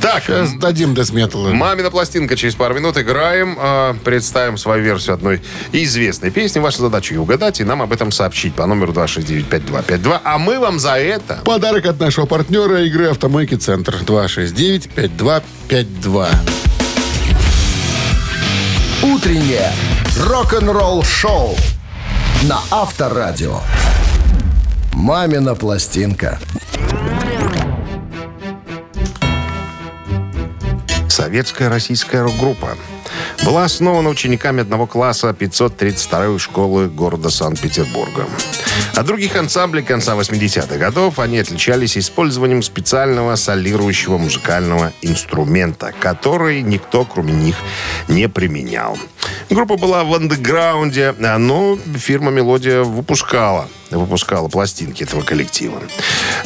Так, 0.00 0.24
Сейчас 0.24 0.52
дадим 0.54 0.94
десметалла. 0.94 1.50
Мамина 1.50 1.90
пластинка 1.90 2.36
через 2.36 2.54
пару 2.54 2.74
минут 2.74 2.96
играем. 2.98 3.56
а, 3.58 3.94
представим 4.04 4.56
свою 4.58 4.82
версию 4.82 5.14
одной 5.14 5.42
известной 5.72 6.30
песни. 6.30 6.58
Ваша 6.60 6.78
задача 6.82 7.14
ее 7.14 7.20
угадать 7.20 7.60
и 7.60 7.64
нам 7.64 7.82
об 7.82 7.92
этом 7.92 8.10
сообщить 8.12 8.54
по 8.54 8.66
номеру 8.66 8.92
269-5252. 8.92 10.20
А 10.24 10.38
мы 10.38 10.58
вам 10.58 10.78
за 10.78 10.94
это... 10.98 11.40
Подарок 11.44 11.86
от 11.86 11.98
нашего 12.00 12.26
партнера 12.26 12.82
игры 12.84 13.08
«Автомойки 13.08 13.54
Центр» 13.54 13.81
269-5252. 13.82 16.28
Утреннее 19.02 19.72
рок-н-ролл 20.18 21.02
шоу 21.02 21.56
на 22.44 22.60
Авторадио. 22.70 23.60
Мамина 24.92 25.54
пластинка. 25.54 26.38
Советская 31.08 31.68
российская 31.68 32.22
рок-группа 32.22 32.76
была 33.44 33.64
основана 33.64 34.08
учениками 34.08 34.60
одного 34.60 34.86
класса 34.86 35.32
532 35.32 36.38
школы 36.38 36.88
города 36.88 37.28
Санкт-Петербурга. 37.28 38.26
От 38.94 39.06
других 39.06 39.34
ансамблей 39.36 39.82
конца 39.82 40.14
80-х 40.14 40.76
годов 40.76 41.18
они 41.18 41.38
отличались 41.38 41.98
использованием 41.98 42.62
специального 42.62 43.34
солирующего 43.36 44.16
музыкального 44.18 44.92
инструмента, 45.02 45.92
который 45.98 46.62
никто, 46.62 47.04
кроме 47.04 47.32
них, 47.32 47.56
не 48.08 48.28
применял. 48.28 48.96
Группа 49.50 49.76
была 49.76 50.04
в 50.04 50.14
андеграунде, 50.14 51.14
но 51.18 51.78
фирма 51.96 52.30
«Мелодия» 52.30 52.82
выпускала 52.82 53.68
выпускала 53.98 54.48
пластинки 54.48 55.02
этого 55.02 55.22
коллектива. 55.22 55.80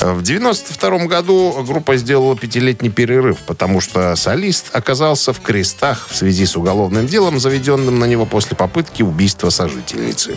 В 0.01 0.23
92 0.23 1.07
году 1.07 1.65
группа 1.67 1.97
сделала 1.97 2.37
пятилетний 2.37 2.91
перерыв, 2.91 3.39
потому 3.47 3.81
что 3.81 4.15
солист 4.17 4.67
оказался 4.73 5.33
в 5.33 5.41
крестах 5.41 6.09
в 6.09 6.17
связи 6.17 6.47
с 6.47 6.57
уголовным 6.57 7.07
делом, 7.07 7.39
заведенным 7.39 7.99
на 7.99 8.05
него 8.05 8.27
после 8.27 8.57
попытки 8.57 9.03
убийства 9.03 9.51
сожительницы. 9.51 10.37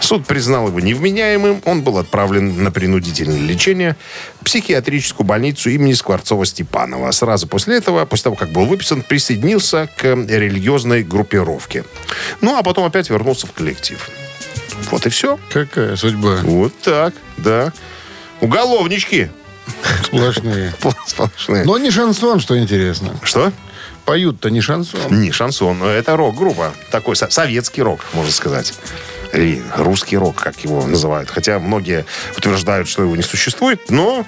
Суд 0.00 0.26
признал 0.26 0.68
его 0.68 0.80
невменяемым, 0.80 1.62
он 1.64 1.82
был 1.82 1.98
отправлен 1.98 2.62
на 2.62 2.70
принудительное 2.70 3.38
лечение 3.40 3.96
в 4.40 4.44
психиатрическую 4.44 5.26
больницу 5.26 5.70
имени 5.70 5.92
Скворцова-Степанова. 5.92 7.10
Сразу 7.12 7.46
после 7.46 7.76
этого, 7.76 8.04
после 8.04 8.24
того, 8.24 8.36
как 8.36 8.50
был 8.50 8.66
выписан, 8.66 9.02
присоединился 9.02 9.88
к 9.96 10.04
религиозной 10.04 11.02
группировке. 11.02 11.84
Ну, 12.40 12.56
а 12.56 12.62
потом 12.62 12.84
опять 12.84 13.10
вернулся 13.10 13.46
в 13.46 13.52
коллектив. 13.52 14.08
Вот 14.90 15.06
и 15.06 15.08
все. 15.10 15.38
Какая 15.50 15.96
судьба? 15.96 16.38
Вот 16.42 16.76
так, 16.80 17.14
да. 17.36 17.72
Уголовнички. 18.40 19.30
Сплошные. 20.04 20.74
Сплошные. 21.06 21.64
Но 21.64 21.78
не 21.78 21.90
шансон, 21.90 22.40
что 22.40 22.58
интересно. 22.58 23.16
Что? 23.22 23.52
Поют-то 24.04 24.50
не 24.50 24.60
шансон. 24.60 25.00
Не, 25.20 25.30
шансон. 25.30 25.82
Это 25.84 26.16
рок-группа. 26.16 26.72
Такой 26.90 27.14
со- 27.16 27.30
советский 27.30 27.82
рок, 27.82 28.00
можно 28.14 28.32
сказать. 28.32 28.74
Или 29.32 29.62
русский 29.76 30.16
рок, 30.16 30.36
как 30.36 30.58
его 30.64 30.84
называют. 30.84 31.30
Хотя 31.30 31.58
многие 31.60 32.04
утверждают, 32.36 32.88
что 32.88 33.02
его 33.02 33.14
не 33.14 33.22
существует, 33.22 33.90
но 33.90 34.26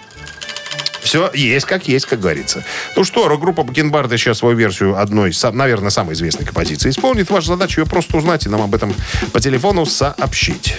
все 1.03 1.31
есть 1.35 1.67
как 1.67 1.89
есть, 1.89 2.07
как 2.07 2.21
говорится. 2.21 2.65
Ну 2.97 3.05
что, 3.05 3.29
рок-группа 3.29 3.63
Бакенбарда 3.63 4.17
сейчас 4.17 4.39
свою 4.39 4.57
версию 4.57 4.99
одной, 4.99 5.33
наверное, 5.53 5.91
самой 5.91 6.15
известной 6.15 6.47
композиции 6.47 6.91
исполнит. 6.91 7.31
Ваша 7.31 7.49
задача 7.49 7.81
ее 7.81 7.87
просто 7.87 8.17
узнать 8.17 8.47
и 8.47 8.49
нам 8.49 8.63
об 8.63 8.75
этом 8.75 8.95
по 9.33 9.41
телефону 9.41 9.85
сообщить. 9.85 10.79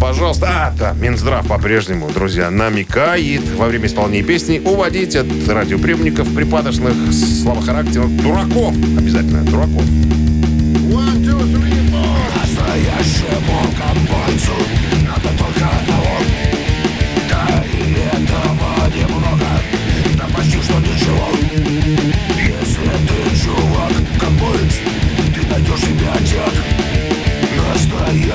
Пожалуйста. 0.00 0.46
А, 0.48 0.74
да, 0.78 0.92
Минздрав 0.92 1.46
по-прежнему, 1.46 2.08
друзья, 2.10 2.50
намекает 2.50 3.42
во 3.56 3.66
время 3.66 3.86
исполнения 3.86 4.22
песни 4.22 4.60
уводить 4.64 5.16
от 5.16 5.26
радиоприемников 5.48 6.32
припадочных 6.34 6.94
слабохарактерных 7.12 8.22
дураков. 8.22 8.74
Обязательно 8.96 9.42
дураков. 9.42 9.82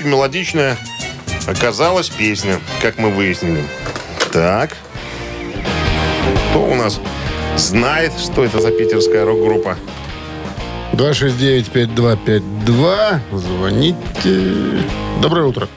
Очень 0.00 0.12
мелодичная 0.12 0.76
оказалась 1.46 2.08
песня, 2.08 2.58
как 2.80 2.96
мы 2.96 3.10
выяснили. 3.10 3.62
Так. 4.32 4.74
Кто 6.48 6.64
у 6.64 6.74
нас 6.74 6.98
знает, 7.56 8.14
что 8.18 8.42
это 8.42 8.60
за 8.60 8.70
питерская 8.70 9.26
рок-группа? 9.26 9.76
269-5252. 10.94 13.20
Звоните. 13.30 14.82
Доброе 15.20 15.44
утро. 15.44 15.68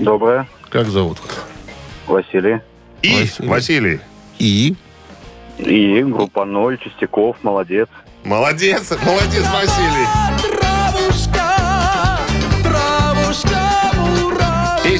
Доброе. 0.00 0.48
Как 0.68 0.88
зовут? 0.88 1.18
Василий. 2.08 2.58
И 3.02 3.20
Василий. 3.20 3.48
Василий. 3.48 4.00
И? 4.40 4.74
И 5.58 6.02
группа 6.02 6.44
ноль, 6.44 6.76
Чистяков, 6.78 7.36
молодец. 7.44 7.86
Молодец, 8.24 8.90
молодец, 9.04 9.44
Василий. 9.52 10.31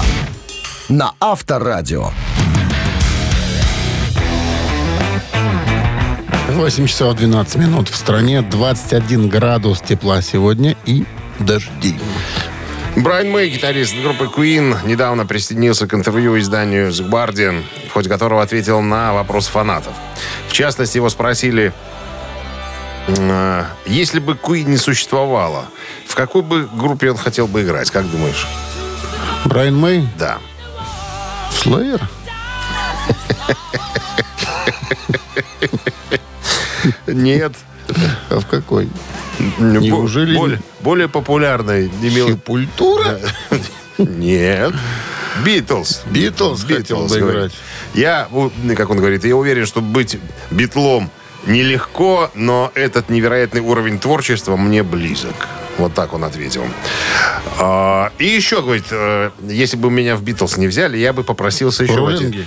на 0.88 1.12
Авторадио. 1.20 2.10
8 6.50 6.86
часов 6.86 7.16
12 7.16 7.56
минут 7.56 7.88
в 7.88 7.96
стране. 7.96 8.42
21 8.42 9.28
градус 9.28 9.80
тепла 9.80 10.22
сегодня 10.22 10.76
и 10.86 11.04
дожди. 11.44 11.96
Брайан 12.96 13.30
Мэй, 13.30 13.48
гитарист 13.48 13.94
группы 13.96 14.24
Queen, 14.24 14.76
недавно 14.86 15.24
присоединился 15.24 15.86
к 15.86 15.94
интервью 15.94 16.38
изданию 16.38 16.90
The 16.90 17.08
Guardian, 17.08 17.64
в 17.88 17.92
ходе 17.92 18.08
которого 18.08 18.42
ответил 18.42 18.82
на 18.82 19.14
вопрос 19.14 19.46
фанатов. 19.46 19.94
В 20.48 20.52
частности, 20.52 20.98
его 20.98 21.08
спросили, 21.08 21.72
э, 23.08 23.64
если 23.86 24.18
бы 24.20 24.34
Queen 24.34 24.64
не 24.64 24.76
существовало, 24.76 25.66
в 26.06 26.14
какой 26.14 26.42
бы 26.42 26.68
группе 26.70 27.10
он 27.10 27.16
хотел 27.16 27.46
бы 27.46 27.62
играть, 27.62 27.90
как 27.90 28.10
думаешь? 28.10 28.46
Брайан 29.46 29.76
Мэй, 29.76 30.06
Да. 30.18 30.38
Слеер. 31.50 32.00
Нет. 37.06 37.52
А 38.30 38.40
в 38.40 38.46
какой? 38.46 38.88
Неужели? 39.58 40.36
Более, 40.36 40.60
более 40.82 41.08
популярной. 41.08 41.90
Мил- 42.00 42.28
Сепультура? 42.28 43.20
Нет. 43.98 44.72
Битлз. 45.44 46.02
Битлз 46.10 46.64
хотел 46.64 47.06
бы 47.06 47.18
играть. 47.18 47.52
Я, 47.94 48.28
как 48.76 48.90
он 48.90 48.98
говорит, 48.98 49.24
я 49.24 49.36
уверен, 49.36 49.66
что 49.66 49.80
быть 49.80 50.18
битлом 50.50 51.10
нелегко, 51.46 52.30
но 52.34 52.70
этот 52.74 53.08
невероятный 53.08 53.60
уровень 53.60 53.98
творчества 53.98 54.56
мне 54.56 54.82
близок. 54.82 55.34
Вот 55.78 55.94
так 55.94 56.12
он 56.12 56.24
ответил. 56.24 56.64
А, 57.58 58.12
и 58.18 58.26
еще, 58.26 58.60
говорит, 58.62 58.84
э, 58.90 59.30
если 59.48 59.76
бы 59.76 59.90
меня 59.90 60.16
в 60.16 60.22
Битлз 60.22 60.58
не 60.58 60.66
взяли, 60.66 60.98
я 60.98 61.12
бы 61.12 61.24
попросился 61.24 61.84
еще... 61.84 61.94
Роллинги? 61.94 62.46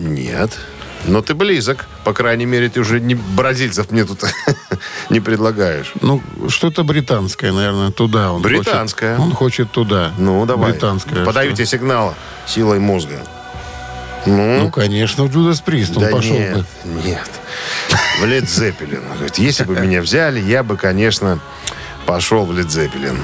Нет. 0.00 0.58
Но 1.06 1.20
ты 1.22 1.34
близок. 1.34 1.86
По 2.04 2.12
крайней 2.12 2.46
мере, 2.46 2.68
ты 2.68 2.80
уже 2.80 3.00
не 3.00 3.14
бразильцев 3.14 3.90
мне 3.90 4.04
тут 4.04 4.24
не 5.10 5.20
предлагаешь. 5.20 5.92
Ну, 6.00 6.22
что-то 6.48 6.82
британское, 6.84 7.52
наверное, 7.52 7.90
туда 7.90 8.32
он 8.32 8.42
Британское. 8.42 9.16
хочет. 9.16 9.26
Он 9.26 9.32
хочет 9.34 9.70
туда. 9.70 10.12
Ну, 10.18 10.44
давай. 10.46 10.72
Британское. 10.72 11.24
Подаю 11.24 11.50
что? 11.50 11.56
тебе 11.56 11.66
сигнал 11.66 12.14
силой 12.46 12.78
мозга. 12.78 13.20
Ну, 14.26 14.70
конечно, 14.70 15.24
в 15.24 15.32
Джудас 15.32 15.60
Прист 15.60 15.96
он 15.96 16.04
да 16.04 16.10
пошел 16.10 16.32
нет, 16.32 16.56
бы. 16.56 16.64
нет. 17.04 17.30
В 18.20 18.24
Лед 18.24 18.48
Зеппелин. 18.48 19.02
Говорит, 19.14 19.36
если 19.36 19.64
бы 19.64 19.78
меня 19.78 20.00
взяли, 20.00 20.40
я 20.40 20.62
бы, 20.62 20.78
конечно, 20.78 21.38
пошел 22.06 22.46
в 22.46 22.52
Лед 22.56 22.70
Зеппелин. 22.70 23.18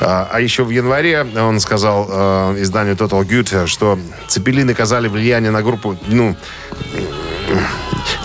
А, 0.00 0.28
а 0.30 0.40
еще 0.40 0.64
в 0.64 0.70
январе 0.70 1.26
он 1.36 1.58
сказал 1.60 2.06
э, 2.10 2.62
изданию 2.62 2.96
Total 2.96 3.22
Good, 3.24 3.66
что 3.66 3.98
Цепелины 4.28 4.72
оказали 4.72 5.08
влияние 5.08 5.50
на 5.50 5.62
группу, 5.62 5.96
ну, 6.06 6.36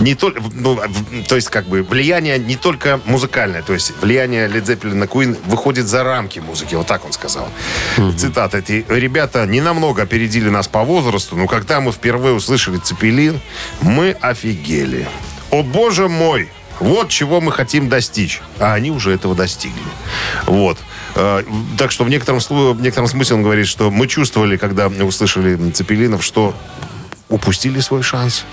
не 0.00 0.14
только, 0.14 0.42
ну, 0.54 0.80
то 1.28 1.36
есть 1.36 1.48
как 1.48 1.66
бы 1.66 1.82
влияние 1.82 2.38
не 2.38 2.56
только 2.56 3.00
музыкальное, 3.04 3.62
то 3.62 3.72
есть 3.72 3.92
влияние 4.00 4.48
Led 4.48 4.64
Zeppelin 4.64 4.94
на 4.94 5.04
Queen 5.04 5.36
выходит 5.46 5.86
за 5.86 6.04
рамки 6.04 6.38
музыки, 6.38 6.74
вот 6.74 6.86
так 6.86 7.04
он 7.04 7.12
сказал. 7.12 7.48
Цитата. 8.16 8.58
Эти 8.58 8.84
ребята 8.88 9.46
не 9.46 9.60
намного 9.60 10.02
опередили 10.02 10.48
нас 10.48 10.68
по 10.68 10.82
возрасту, 10.84 11.36
но 11.36 11.46
когда 11.46 11.80
мы 11.80 11.92
впервые 11.92 12.34
услышали 12.34 12.78
Цепелин, 12.78 13.40
мы 13.80 14.16
офигели. 14.20 15.08
О 15.50 15.62
боже 15.62 16.08
мой! 16.08 16.48
Вот 16.80 17.08
чего 17.08 17.40
мы 17.40 17.50
хотим 17.50 17.88
достичь. 17.88 18.40
А 18.60 18.74
они 18.74 18.92
уже 18.92 19.12
этого 19.12 19.34
достигли. 19.34 19.82
Вот. 20.46 20.78
Э, 21.16 21.42
Так 21.76 21.90
что 21.90 22.04
в 22.04 22.08
некотором, 22.08 22.38
в 22.38 22.80
некотором 22.80 23.08
смысле 23.08 23.36
он 23.36 23.42
говорит, 23.42 23.66
что 23.66 23.90
мы 23.90 24.06
чувствовали, 24.06 24.56
когда 24.56 24.86
услышали 24.86 25.70
Цепелинов, 25.72 26.22
что 26.22 26.54
упустили 27.28 27.80
свой 27.80 28.02
шанс. 28.02 28.44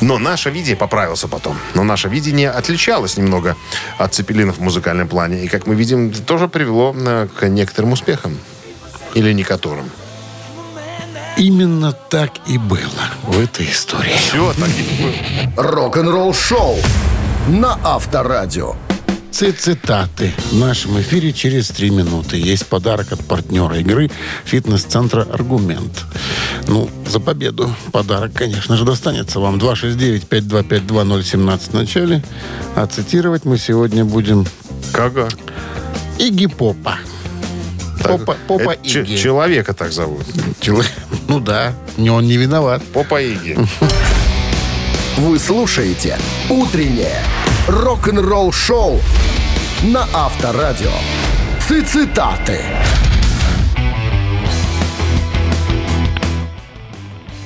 Но 0.00 0.18
наше 0.18 0.50
видение, 0.50 0.76
поправился 0.76 1.28
потом, 1.28 1.56
но 1.74 1.84
наше 1.84 2.08
видение 2.08 2.50
отличалось 2.50 3.16
немного 3.16 3.56
от 3.98 4.14
Цепелинов 4.14 4.58
в 4.58 4.60
музыкальном 4.60 5.08
плане. 5.08 5.44
И, 5.44 5.48
как 5.48 5.66
мы 5.66 5.74
видим, 5.74 6.10
это 6.10 6.22
тоже 6.22 6.48
привело 6.48 6.94
э, 6.96 7.28
к 7.38 7.48
некоторым 7.48 7.92
успехам. 7.92 8.38
Или 9.14 9.32
не 9.32 9.42
которым. 9.42 9.90
Именно 11.36 11.92
так 11.92 12.32
и 12.46 12.58
было 12.58 12.80
в 13.22 13.38
этой 13.38 13.70
истории. 13.70 14.12
Все, 14.16 14.52
так 14.54 14.68
и 14.68 15.02
было. 15.02 15.70
Рок-н-ролл-шоу 15.70 16.76
на 17.48 17.78
Авторадио. 17.84 18.74
Ци- 19.30 19.52
Цитаты 19.52 20.32
в 20.50 20.56
нашем 20.56 21.00
эфире 21.00 21.32
через 21.32 21.68
три 21.68 21.90
минуты. 21.90 22.36
Есть 22.38 22.66
подарок 22.66 23.12
от 23.12 23.22
партнера 23.24 23.76
игры 23.78 24.10
фитнес-центра 24.44 25.22
«Аргумент». 25.32 26.04
Ну, 26.66 26.90
за 27.06 27.20
победу 27.20 27.72
подарок, 27.92 28.32
конечно 28.32 28.76
же, 28.76 28.84
достанется 28.84 29.38
вам. 29.38 29.58
269-5252-017 29.58 31.70
в 31.70 31.74
начале. 31.74 32.22
А 32.74 32.86
цитировать 32.86 33.44
мы 33.44 33.58
сегодня 33.58 34.04
будем 34.04 34.46
Кага. 34.92 35.28
Игги 36.18 36.46
Попа. 36.46 36.98
Попа, 38.02 38.36
Попа 38.46 38.70
Это 38.72 38.88
Игги. 39.00 39.16
человека 39.16 39.72
так 39.74 39.92
зовут. 39.92 40.24
Чело- 40.60 40.82
Ну 41.28 41.38
да, 41.40 41.74
не 41.96 42.10
он 42.10 42.26
не 42.26 42.36
виноват. 42.38 42.82
Попа 42.92 43.20
Иги. 43.22 43.56
Вы 45.18 45.38
слушаете 45.38 46.18
«Утреннее 46.48 47.22
рок-н-ролл-шоу» 47.68 49.00
на 49.82 50.06
Авторадио. 50.14 50.90
Цитаты. 51.60 52.60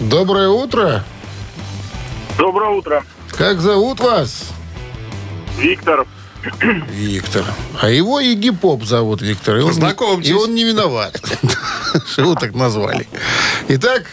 Доброе 0.00 0.48
утро. 0.48 1.04
Доброе 2.38 2.70
утро. 2.70 3.04
Как 3.30 3.60
зовут 3.60 4.00
вас? 4.00 4.50
Виктор. 5.58 6.06
Виктор. 6.90 7.44
А 7.80 7.88
его 7.90 8.20
Игги 8.20 8.50
Поп 8.50 8.84
зовут 8.84 9.22
Виктор. 9.22 9.56
И 9.56 9.60
он, 9.60 9.64
не- 9.64 9.70
Познакомьтесь. 9.70 10.30
и 10.30 10.34
он 10.34 10.54
не 10.54 10.64
виноват, 10.64 11.20
что 12.10 12.22
его 12.22 12.34
так 12.34 12.54
назвали. 12.54 13.06
Итак, 13.68 14.04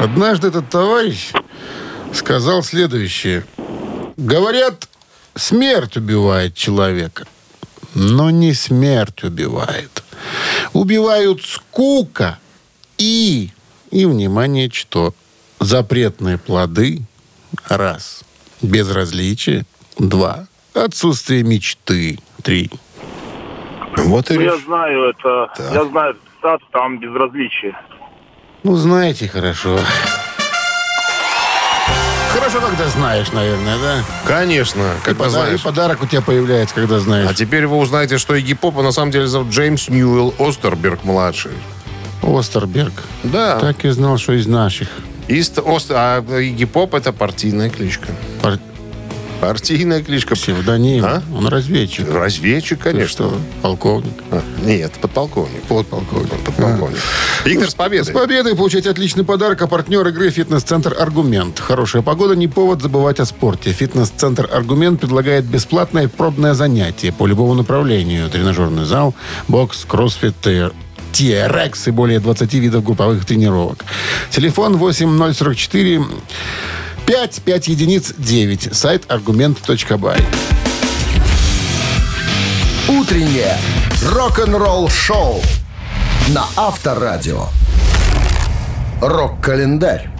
однажды 0.00 0.48
этот 0.48 0.68
товарищ 0.70 1.30
сказал 2.12 2.62
следующее. 2.62 3.44
Говорят, 4.16 4.88
смерть 5.34 5.96
убивает 5.96 6.54
человека, 6.54 7.26
но 7.94 8.30
не 8.30 8.54
смерть 8.54 9.22
убивает. 9.24 10.02
Убивают 10.72 11.44
скука 11.44 12.38
и, 12.98 13.50
и 13.90 14.04
внимание, 14.04 14.70
что 14.70 15.14
запретные 15.58 16.38
плоды, 16.38 17.00
раз, 17.68 18.22
безразличие, 18.62 19.64
два, 19.98 20.46
отсутствие 20.74 21.42
мечты, 21.42 22.18
три. 22.42 22.70
Вот 23.96 24.30
и 24.30 24.34
Ну, 24.34 24.40
я 24.42 24.56
знаю 24.58 25.10
это. 25.10 25.52
Я 25.72 25.84
знаю 25.84 26.16
цитату, 26.36 26.64
там 26.72 26.98
безразличие. 26.98 27.76
Ну, 28.62 28.76
знаете 28.76 29.28
хорошо. 29.28 29.78
Хорошо, 32.40 32.60
когда 32.66 32.88
знаешь, 32.88 33.30
наверное, 33.32 33.76
да? 33.78 33.96
Конечно, 34.26 34.80
И 34.80 35.04
когда 35.04 35.24
пода- 35.24 35.30
знаешь. 35.30 35.60
И 35.60 35.62
подарок 35.62 36.02
у 36.02 36.06
тебя 36.06 36.22
появляется, 36.22 36.74
когда 36.74 36.98
знаешь. 36.98 37.28
А 37.30 37.34
теперь 37.34 37.66
вы 37.66 37.76
узнаете, 37.76 38.16
что 38.18 38.34
Игги 38.34 38.54
Попа 38.54 38.82
на 38.82 38.92
самом 38.92 39.10
деле 39.12 39.26
зовут 39.26 39.50
Джеймс 39.52 39.88
Ньюэлл 39.88 40.34
Остерберг-младший. 40.38 41.52
Остерберг. 42.22 42.92
Да. 43.24 43.58
Так 43.60 43.84
и 43.84 43.90
знал, 43.90 44.16
что 44.18 44.32
из 44.32 44.46
наших. 44.46 44.88
Ист, 45.28 45.58
Ост, 45.58 45.90
а 45.90 46.20
Игги 46.40 46.64
Поп 46.64 46.94
это 46.94 47.12
партийная 47.12 47.68
кличка. 47.70 48.08
Пар- 48.42 48.58
Партийная 49.40 50.02
кличка. 50.02 50.34
Псевдоним. 50.34 51.04
А? 51.04 51.22
Он 51.34 51.46
разведчик. 51.48 52.08
Разведчик, 52.12 52.78
Ты 52.78 52.90
конечно. 52.92 53.08
что, 53.08 53.40
полковник? 53.62 54.12
А, 54.30 54.42
Нет, 54.62 54.92
подполковник. 55.00 55.62
Подполковник. 55.62 56.30
Подполковник. 56.44 56.98
Виктор, 57.44 57.68
с 57.68 57.72
С 57.72 57.74
победой. 57.74 58.12
победой 58.14 58.54
получаете 58.54 58.90
отличный 58.90 59.24
подарок. 59.24 59.62
А 59.62 59.66
партнер 59.66 60.06
игры 60.08 60.30
«Фитнес-центр 60.30 60.94
Аргумент». 60.98 61.58
Хорошая 61.58 62.02
погода 62.02 62.36
не 62.36 62.48
повод 62.48 62.82
забывать 62.82 63.18
о 63.20 63.24
спорте. 63.24 63.72
«Фитнес-центр 63.72 64.48
Аргумент» 64.52 65.00
предлагает 65.00 65.44
бесплатное 65.46 66.08
пробное 66.08 66.54
занятие 66.54 67.12
по 67.12 67.26
любому 67.26 67.54
направлению. 67.54 68.28
Тренажерный 68.28 68.84
зал, 68.84 69.14
бокс, 69.48 69.84
кроссфит. 69.86 70.34
TRX 71.12 71.88
и 71.88 71.90
более 71.90 72.20
20 72.20 72.54
видов 72.54 72.84
групповых 72.84 73.24
тренировок. 73.24 73.84
Телефон 74.30 74.76
8044 74.76 76.02
5 77.10 77.40
5 77.42 77.66
единиц 77.66 78.14
9. 78.18 78.68
Сайт 78.70 79.10
аргумент.бай. 79.10 80.20
Утреннее 82.88 83.58
рок-н-ролл-шоу 84.12 85.42
на 86.28 86.44
Авторадио. 86.54 87.46
Рок-календарь. 89.02 90.19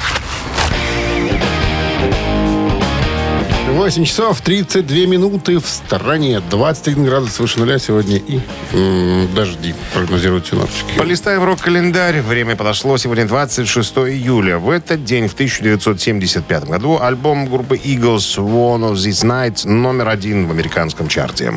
8 3.70 4.04
часов 4.04 4.40
32 4.40 5.06
минуты 5.06 5.58
в 5.58 5.66
стороне. 5.66 6.40
21 6.50 7.04
градус 7.04 7.38
выше 7.38 7.60
нуля 7.60 7.78
сегодня 7.78 8.16
и 8.16 8.40
м, 8.72 9.32
дожди 9.34 9.74
прогнозируют 9.94 10.46
синоптики. 10.48 10.98
Полистаем 10.98 11.44
рок-календарь. 11.44 12.20
Время 12.20 12.56
подошло. 12.56 12.98
Сегодня 12.98 13.26
26 13.26 13.98
июля. 13.98 14.58
В 14.58 14.70
этот 14.70 15.04
день, 15.04 15.28
в 15.28 15.34
1975 15.34 16.64
году, 16.64 16.98
альбом 17.00 17.46
группы 17.48 17.76
Eagles 17.76 18.36
«One 18.38 18.90
of 18.90 18.94
These 18.94 19.24
Nights» 19.24 19.68
номер 19.68 20.08
один 20.08 20.46
в 20.48 20.50
американском 20.50 21.06
чарте. 21.08 21.52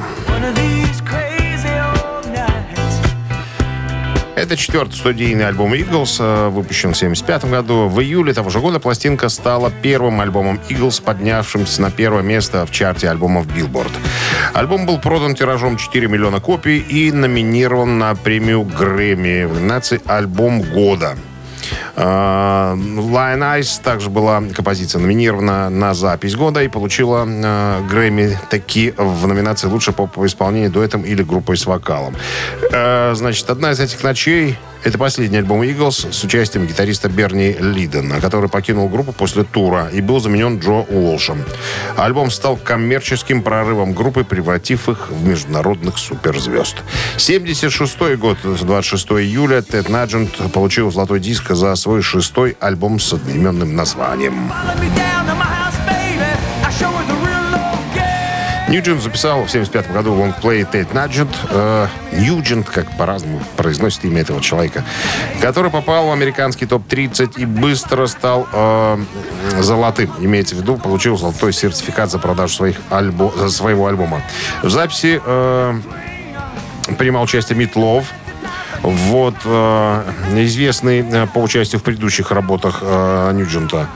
Это 4.43 4.57
четвертый 4.57 4.95
студийный 4.95 5.47
альбом 5.47 5.73
Eagles, 5.73 6.17
э, 6.19 6.49
выпущен 6.49 6.93
в 6.93 6.97
1975 6.97 7.45
году. 7.49 7.87
В 7.87 8.01
июле 8.01 8.33
того 8.33 8.49
же 8.49 8.59
года 8.59 8.77
пластинка 8.77 9.29
стала 9.29 9.71
первым 9.71 10.19
альбомом 10.19 10.59
Eagles, 10.67 11.01
поднявшимся 11.01 11.81
на 11.81 11.91
первое 11.91 12.23
место 12.23 12.65
в 12.65 12.71
чарте 12.71 13.09
альбомов 13.09 13.47
Billboard. 13.47 13.91
Альбом 14.53 14.85
был 14.85 14.99
продан 14.99 15.35
тиражом 15.35 15.77
4 15.77 16.09
миллиона 16.09 16.41
копий 16.41 16.79
и 16.79 17.13
номинирован 17.13 17.97
на 17.97 18.13
премию 18.15 18.63
Грэмми 18.63 19.45
в 19.45 19.53
номинации 19.53 20.01
«Альбом 20.07 20.61
года». 20.61 21.15
Э, 21.95 22.75
Lion 22.75 23.39
Eyes 23.39 23.81
также 23.81 24.09
была 24.09 24.41
композиция 24.53 24.99
номинирована 24.99 25.69
на 25.69 25.93
запись 25.93 26.35
года 26.35 26.63
и 26.63 26.67
получила 26.67 27.25
э, 27.27 27.81
Грэмми 27.89 28.37
таки 28.49 28.93
в 28.97 29.27
номинации 29.27 29.67
«Лучшее 29.67 29.93
поповое 29.93 30.27
исполнение 30.27 30.69
дуэтом 30.69 31.03
или 31.03 31.23
группой 31.23 31.57
с 31.57 31.65
вокалом». 31.65 32.15
Э, 32.71 33.13
значит, 33.15 33.49
одна 33.49 33.71
из 33.71 33.79
этих 33.79 34.03
ночей 34.03 34.57
это 34.83 34.97
последний 34.97 35.37
альбом 35.37 35.61
Eagles 35.61 36.11
с 36.11 36.23
участием 36.23 36.65
гитариста 36.67 37.09
Берни 37.09 37.53
Лидена, 37.53 38.19
который 38.19 38.49
покинул 38.49 38.89
группу 38.89 39.13
после 39.13 39.43
тура 39.43 39.89
и 39.91 40.01
был 40.01 40.19
заменен 40.19 40.59
Джо 40.59 40.85
Уолшем. 40.89 41.43
Альбом 41.97 42.29
стал 42.31 42.57
коммерческим 42.57 43.43
прорывом 43.43 43.93
группы, 43.93 44.23
превратив 44.23 44.89
их 44.89 45.09
в 45.09 45.27
международных 45.27 45.97
суперзвезд. 45.97 46.77
76 47.17 48.15
год, 48.17 48.37
26 48.43 49.07
июля, 49.11 49.61
Тед 49.61 49.89
Наджент 49.89 50.51
получил 50.51 50.91
золотой 50.91 51.19
диск 51.19 51.51
за 51.51 51.75
свой 51.75 52.01
шестой 52.01 52.57
альбом 52.59 52.99
с 52.99 53.13
одноименным 53.13 53.75
названием. 53.75 54.51
Ньюджент 58.73 59.03
записал 59.03 59.43
в 59.43 59.51
75 59.51 59.91
году 59.93 60.15
лонгплей 60.15 60.63
Тед 60.63 60.95
Наджент. 60.95 61.29
Ньюджент, 62.11 62.67
как 62.67 62.89
по-разному 62.97 63.39
произносит 63.55 64.03
имя 64.03 64.21
этого 64.21 64.41
человека, 64.41 64.83
который 65.41 65.69
попал 65.69 66.07
в 66.07 66.11
американский 66.11 66.65
топ-30 66.65 67.33
и 67.37 67.45
быстро 67.45 68.07
стал 68.07 68.47
э, 68.51 68.97
золотым. 69.59 70.11
Имеется 70.17 70.55
в 70.55 70.61
виду, 70.61 70.77
получил 70.77 71.17
золотой 71.19 71.53
сертификат 71.53 72.09
за 72.09 72.17
продажу 72.17 72.55
своих 72.55 72.77
альбо- 72.89 73.47
своего 73.47 73.85
альбома. 73.85 74.23
В 74.63 74.71
записи 74.71 75.21
э, 75.23 75.79
принимал 76.97 77.21
участие 77.21 77.55
Мит 77.55 77.75
Лов, 77.75 78.07
вот, 78.83 79.35
э, 79.45 80.01
известный 80.35 80.99
э, 80.99 81.27
по 81.27 81.39
участию 81.39 81.79
в 81.79 81.83
предыдущих 81.83 82.31
работах 82.31 82.79
э, 82.81 83.31
Ньюджента. 83.33 83.87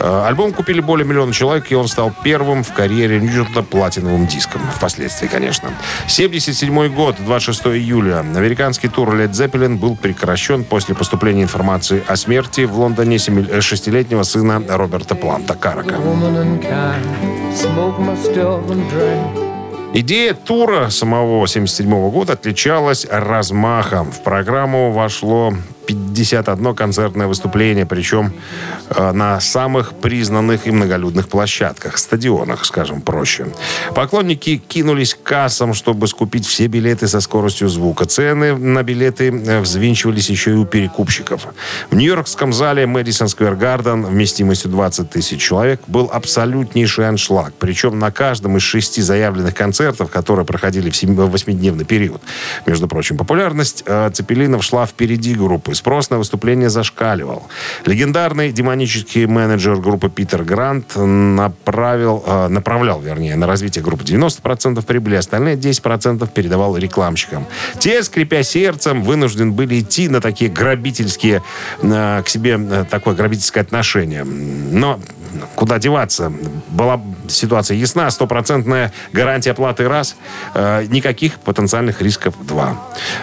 Э, 0.00 0.24
альбом 0.26 0.52
купили 0.52 0.80
более 0.80 1.06
миллиона 1.06 1.32
человек, 1.32 1.70
и 1.70 1.74
он 1.74 1.88
стал 1.88 2.12
первым 2.24 2.64
в 2.64 2.72
карьере 2.72 3.20
Ньюджента 3.20 3.62
платиновым 3.62 4.26
диском. 4.26 4.60
Впоследствии, 4.74 5.28
конечно. 5.28 5.70
77 6.08 6.88
год, 6.94 7.16
26 7.24 7.66
июля. 7.68 8.20
Американский 8.20 8.88
тур 8.88 9.14
Led 9.14 9.30
Zeppelin 9.30 9.78
был 9.78 9.96
прекращен 9.96 10.64
после 10.64 10.94
поступления 10.94 11.44
информации 11.44 12.02
о 12.06 12.16
смерти 12.16 12.62
в 12.62 12.78
Лондоне 12.78 13.16
э, 13.16 13.60
шестилетнего 13.60 14.24
сына 14.24 14.62
Роберта 14.68 15.14
Планта 15.14 15.54
Карака. 15.54 15.96
Идея 19.94 20.32
тура 20.32 20.88
самого 20.88 21.46
77 21.46 22.10
года 22.10 22.32
отличалась 22.32 23.06
размахом. 23.10 24.10
В 24.10 24.22
программу 24.22 24.90
вошло 24.90 25.52
51 26.12 26.74
концертное 26.74 27.26
выступление, 27.26 27.86
причем 27.86 28.32
э, 28.90 29.12
на 29.12 29.40
самых 29.40 29.94
признанных 29.94 30.66
и 30.66 30.70
многолюдных 30.70 31.28
площадках, 31.28 31.98
стадионах, 31.98 32.64
скажем 32.64 33.00
проще. 33.00 33.46
Поклонники 33.94 34.56
кинулись 34.68 35.14
к 35.14 35.22
кассам, 35.22 35.74
чтобы 35.74 36.06
скупить 36.08 36.46
все 36.46 36.66
билеты 36.66 37.08
со 37.08 37.20
скоростью 37.20 37.68
звука. 37.68 38.04
Цены 38.04 38.54
на 38.56 38.82
билеты 38.82 39.30
э, 39.30 39.60
взвинчивались 39.60 40.30
еще 40.30 40.50
и 40.50 40.54
у 40.54 40.64
перекупщиков. 40.64 41.46
В 41.90 41.94
Нью-Йоркском 41.94 42.52
зале 42.52 42.86
Мэдисон 42.86 43.28
Сквер 43.28 43.54
Гарден 43.54 44.04
вместимостью 44.04 44.70
20 44.70 45.10
тысяч 45.10 45.40
человек 45.40 45.80
был 45.86 46.10
абсолютнейший 46.12 47.08
аншлаг. 47.08 47.54
Причем 47.58 47.98
на 47.98 48.10
каждом 48.10 48.56
из 48.56 48.62
шести 48.62 49.00
заявленных 49.00 49.54
концертов, 49.54 50.10
которые 50.10 50.44
проходили 50.44 50.90
в 50.90 51.30
восьмидневный 51.30 51.84
период. 51.84 52.20
Между 52.66 52.86
прочим, 52.86 53.16
популярность 53.16 53.82
э, 53.86 54.10
Цепелинов 54.12 54.62
шла 54.62 54.86
впереди 54.86 55.34
группы. 55.34 55.74
Спрос 55.74 56.01
на 56.10 56.18
выступление 56.18 56.70
зашкаливал. 56.70 57.48
Легендарный 57.86 58.52
демонический 58.52 59.26
менеджер 59.26 59.76
группы 59.76 60.08
Питер 60.08 60.44
Грант 60.44 60.96
направил, 60.96 62.22
э, 62.26 62.48
направлял, 62.48 63.00
вернее, 63.00 63.36
на 63.36 63.46
развитие 63.46 63.84
группы 63.84 64.04
90% 64.04 64.84
прибыли, 64.86 65.16
остальные 65.16 65.56
10% 65.56 66.30
передавал 66.32 66.76
рекламщикам. 66.76 67.46
Те, 67.78 68.02
скрипя 68.02 68.42
сердцем, 68.42 69.02
вынуждены 69.02 69.52
были 69.52 69.80
идти 69.80 70.08
на 70.08 70.20
такие 70.20 70.50
грабительские, 70.50 71.42
э, 71.82 72.22
к 72.24 72.28
себе 72.28 72.58
э, 72.58 72.84
такое 72.88 73.14
грабительское 73.14 73.62
отношение. 73.62 74.24
Но 74.24 74.98
куда 75.54 75.78
деваться? 75.78 76.32
Была 76.68 77.00
ситуация 77.28 77.76
ясна, 77.76 78.10
стопроцентная 78.10 78.92
гарантия 79.12 79.52
оплаты 79.52 79.88
раз, 79.88 80.16
э, 80.54 80.86
никаких 80.88 81.38
потенциальных 81.38 82.02
рисков 82.02 82.34
два. 82.40 82.76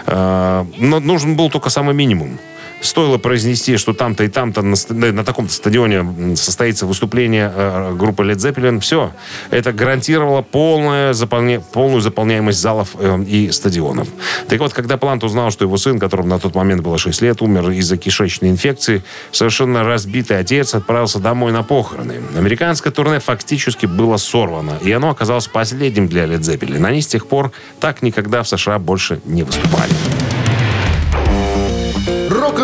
Э, 0.06 0.64
но 0.78 1.00
нужен 1.00 1.36
был 1.36 1.50
только 1.50 1.70
самый 1.70 1.94
минимум. 1.94 2.38
Стоило 2.80 3.18
произнести, 3.18 3.76
что 3.76 3.92
там-то 3.92 4.24
и 4.24 4.28
там-то 4.28 4.62
на, 4.62 4.76
на 5.12 5.24
таком-то 5.24 5.52
стадионе 5.52 6.36
состоится 6.36 6.86
выступление 6.86 7.52
э, 7.54 7.94
группы 7.94 8.22
Led 8.24 8.36
Zeppelin. 8.36 8.80
Все. 8.80 9.12
Это 9.50 9.72
гарантировало 9.72 10.42
полное 10.42 11.12
заполня- 11.12 11.62
полную 11.72 12.00
заполняемость 12.00 12.58
залов 12.58 12.90
э, 12.98 13.22
и 13.24 13.50
стадионов. 13.50 14.08
Так 14.48 14.60
вот, 14.60 14.72
когда 14.72 14.96
Плант 14.96 15.24
узнал, 15.24 15.50
что 15.50 15.64
его 15.64 15.76
сын, 15.76 15.98
которому 15.98 16.28
на 16.28 16.38
тот 16.38 16.54
момент 16.54 16.82
было 16.82 16.98
6 16.98 17.22
лет, 17.22 17.42
умер 17.42 17.70
из-за 17.70 17.96
кишечной 17.96 18.50
инфекции, 18.50 19.02
совершенно 19.30 19.84
разбитый 19.84 20.38
отец 20.38 20.74
отправился 20.74 21.18
домой 21.18 21.52
на 21.52 21.62
похороны. 21.62 22.20
Американское 22.36 22.92
турне 22.92 23.20
фактически 23.20 23.86
было 23.86 24.16
сорвано, 24.16 24.78
и 24.82 24.90
оно 24.92 25.10
оказалось 25.10 25.46
последним 25.46 26.08
для 26.08 26.24
Led 26.24 26.40
Zeppelin. 26.40 26.86
Они 26.86 27.02
с 27.02 27.06
тех 27.06 27.26
пор 27.26 27.52
так 27.78 28.02
никогда 28.02 28.42
в 28.42 28.48
США 28.48 28.78
больше 28.78 29.20
не 29.24 29.42
выступали. 29.42 29.92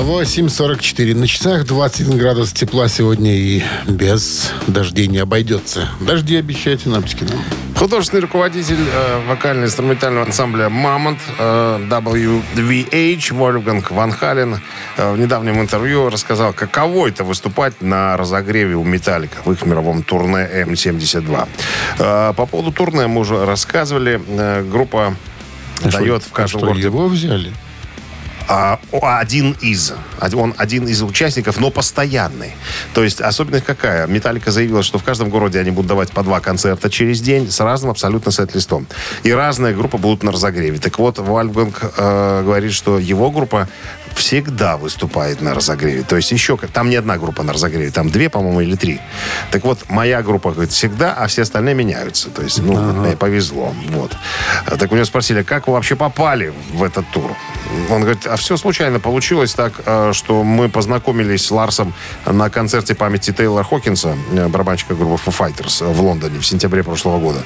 8.44 0.00 1.14
на 1.14 1.26
часах, 1.26 1.66
21 1.66 2.16
градус 2.16 2.52
тепла 2.52 2.88
сегодня 2.88 3.34
и 3.36 3.62
без 3.86 4.50
дождей 4.66 5.06
не 5.06 5.18
обойдется. 5.18 5.88
Дожди 6.00 6.36
обещают 6.36 6.82
синаптики 6.82 7.24
нам. 7.24 7.38
Художественный 7.76 8.22
руководитель 8.22 8.78
э, 8.80 9.26
вокально-инструментального 9.28 10.24
ансамбля 10.24 10.68
«Мамонт» 10.68 11.18
э, 11.38 11.78
WVH 11.90 13.34
Вольфганг 13.34 13.90
Ван 13.90 14.12
Хален 14.12 14.60
э, 14.96 15.12
в 15.12 15.18
недавнем 15.18 15.60
интервью 15.60 16.08
рассказал, 16.08 16.52
каково 16.52 17.08
это 17.08 17.24
выступать 17.24 17.82
на 17.82 18.16
разогреве 18.16 18.76
у 18.76 18.84
«Металлика» 18.84 19.38
в 19.44 19.52
их 19.52 19.66
мировом 19.66 20.04
турне 20.04 20.48
M72. 20.52 21.48
Э, 21.98 22.32
по 22.34 22.46
поводу 22.46 22.72
турне 22.72 23.06
мы 23.08 23.20
уже 23.20 23.44
рассказывали. 23.44 24.20
Э, 24.28 24.62
группа 24.62 25.16
дает 25.84 26.22
в 26.22 26.32
каждом 26.32 26.60
Что, 26.60 26.66
городе 26.68 26.84
его 26.84 27.08
взяли? 27.08 27.52
А, 28.52 28.78
один 29.18 29.56
из. 29.62 29.94
Он 30.34 30.54
один 30.58 30.86
из 30.86 31.02
участников, 31.02 31.58
но 31.58 31.70
постоянный. 31.70 32.52
То 32.92 33.02
есть 33.02 33.20
особенность 33.20 33.64
какая? 33.64 34.06
Металлика 34.06 34.50
заявила, 34.50 34.82
что 34.82 34.98
в 34.98 35.04
каждом 35.04 35.30
городе 35.30 35.58
они 35.58 35.70
будут 35.70 35.88
давать 35.88 36.12
по 36.12 36.22
два 36.22 36.40
концерта 36.40 36.90
через 36.90 37.20
день 37.22 37.50
с 37.50 37.60
разным 37.60 37.90
абсолютно 37.90 38.30
сет-листом. 38.30 38.86
И 39.22 39.32
разные 39.32 39.74
группы 39.74 39.96
будут 39.96 40.22
на 40.22 40.32
разогреве. 40.32 40.78
Так 40.78 40.98
вот, 40.98 41.18
Вальфганг 41.18 41.80
э, 41.96 42.42
говорит, 42.44 42.72
что 42.72 42.98
его 42.98 43.30
группа 43.30 43.68
всегда 44.14 44.76
выступает 44.76 45.40
на 45.40 45.54
разогреве. 45.54 46.02
То 46.02 46.16
есть 46.16 46.30
еще, 46.32 46.56
там 46.56 46.90
не 46.90 46.96
одна 46.96 47.18
группа 47.18 47.42
на 47.42 47.52
разогреве, 47.52 47.90
там 47.90 48.10
две, 48.10 48.28
по-моему, 48.28 48.60
или 48.60 48.76
три. 48.76 49.00
Так 49.50 49.64
вот, 49.64 49.78
моя 49.88 50.22
группа, 50.22 50.52
говорит, 50.52 50.72
всегда, 50.72 51.12
а 51.14 51.26
все 51.26 51.42
остальные 51.42 51.74
меняются. 51.74 52.30
То 52.30 52.42
есть, 52.42 52.62
ну, 52.62 52.80
мне 52.92 53.16
повезло. 53.16 53.74
Вот. 53.90 54.16
А 54.66 54.76
Так 54.76 54.92
у 54.92 54.94
него 54.94 55.04
спросили, 55.04 55.42
как 55.42 55.66
вы 55.66 55.74
вообще 55.74 55.96
попали 55.96 56.52
в 56.72 56.82
этот 56.82 57.06
тур? 57.12 57.30
Он 57.90 58.02
говорит, 58.02 58.26
а 58.26 58.36
все 58.36 58.56
случайно 58.56 59.00
получилось 59.00 59.54
так, 59.54 59.72
э, 59.84 60.12
что 60.12 60.42
мы 60.42 60.68
познакомились 60.68 61.46
с 61.46 61.50
Ларсом 61.50 61.94
на 62.26 62.50
концерте 62.50 62.94
памяти 62.94 63.32
Тейлора 63.32 63.64
Хокинса, 63.64 64.16
э, 64.32 64.48
барабанщика 64.48 64.94
группы 64.94 65.20
Foo 65.24 65.36
Fighters 65.36 65.84
э, 65.84 65.92
в 65.92 66.00
Лондоне 66.02 66.38
в 66.38 66.46
сентябре 66.46 66.82
прошлого 66.82 67.18
года. 67.18 67.42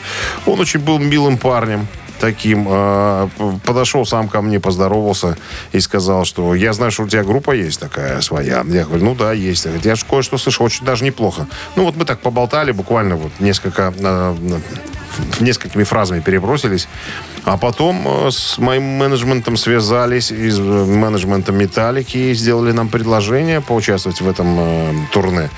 Он 0.46 0.60
очень 0.60 0.80
был 0.80 0.98
милым 0.98 1.38
парнем, 1.38 1.86
таким, 2.20 2.64
п- 2.64 3.28
подошел 3.64 4.06
сам 4.06 4.28
ко 4.28 4.40
мне, 4.42 4.60
поздоровался 4.60 5.36
и 5.72 5.80
сказал, 5.80 6.24
что 6.24 6.54
я 6.54 6.72
знаю, 6.72 6.90
что 6.92 7.04
у 7.04 7.08
тебя 7.08 7.24
группа 7.24 7.52
есть 7.52 7.80
такая 7.80 8.20
своя. 8.20 8.64
Я 8.68 8.84
говорю, 8.84 9.04
ну 9.04 9.14
да, 9.14 9.32
есть. 9.32 9.66
Я 9.84 9.94
же 9.94 10.04
кое-что 10.08 10.38
слышал, 10.38 10.66
очень 10.66 10.84
даже 10.84 11.04
неплохо. 11.04 11.46
Ну 11.76 11.84
вот 11.84 11.96
мы 11.96 12.04
так 12.04 12.20
поболтали, 12.20 12.72
буквально 12.72 13.16
вот 13.16 13.32
несколько, 13.40 13.92
э, 13.96 14.36
несколькими 15.40 15.84
фразами 15.84 16.20
перебросились. 16.20 16.88
А 17.44 17.56
потом 17.56 18.26
э, 18.26 18.30
с 18.30 18.58
моим 18.58 18.82
менеджментом 18.82 19.56
связались, 19.56 20.30
и 20.30 20.50
с 20.50 20.58
э, 20.58 20.62
менеджментом 20.62 21.56
Металлики, 21.56 22.16
и 22.16 22.34
сделали 22.34 22.72
нам 22.72 22.88
предложение 22.88 23.60
поучаствовать 23.60 24.20
в 24.20 24.28
этом 24.28 24.56
э, 24.58 24.92
турне. 25.12 25.50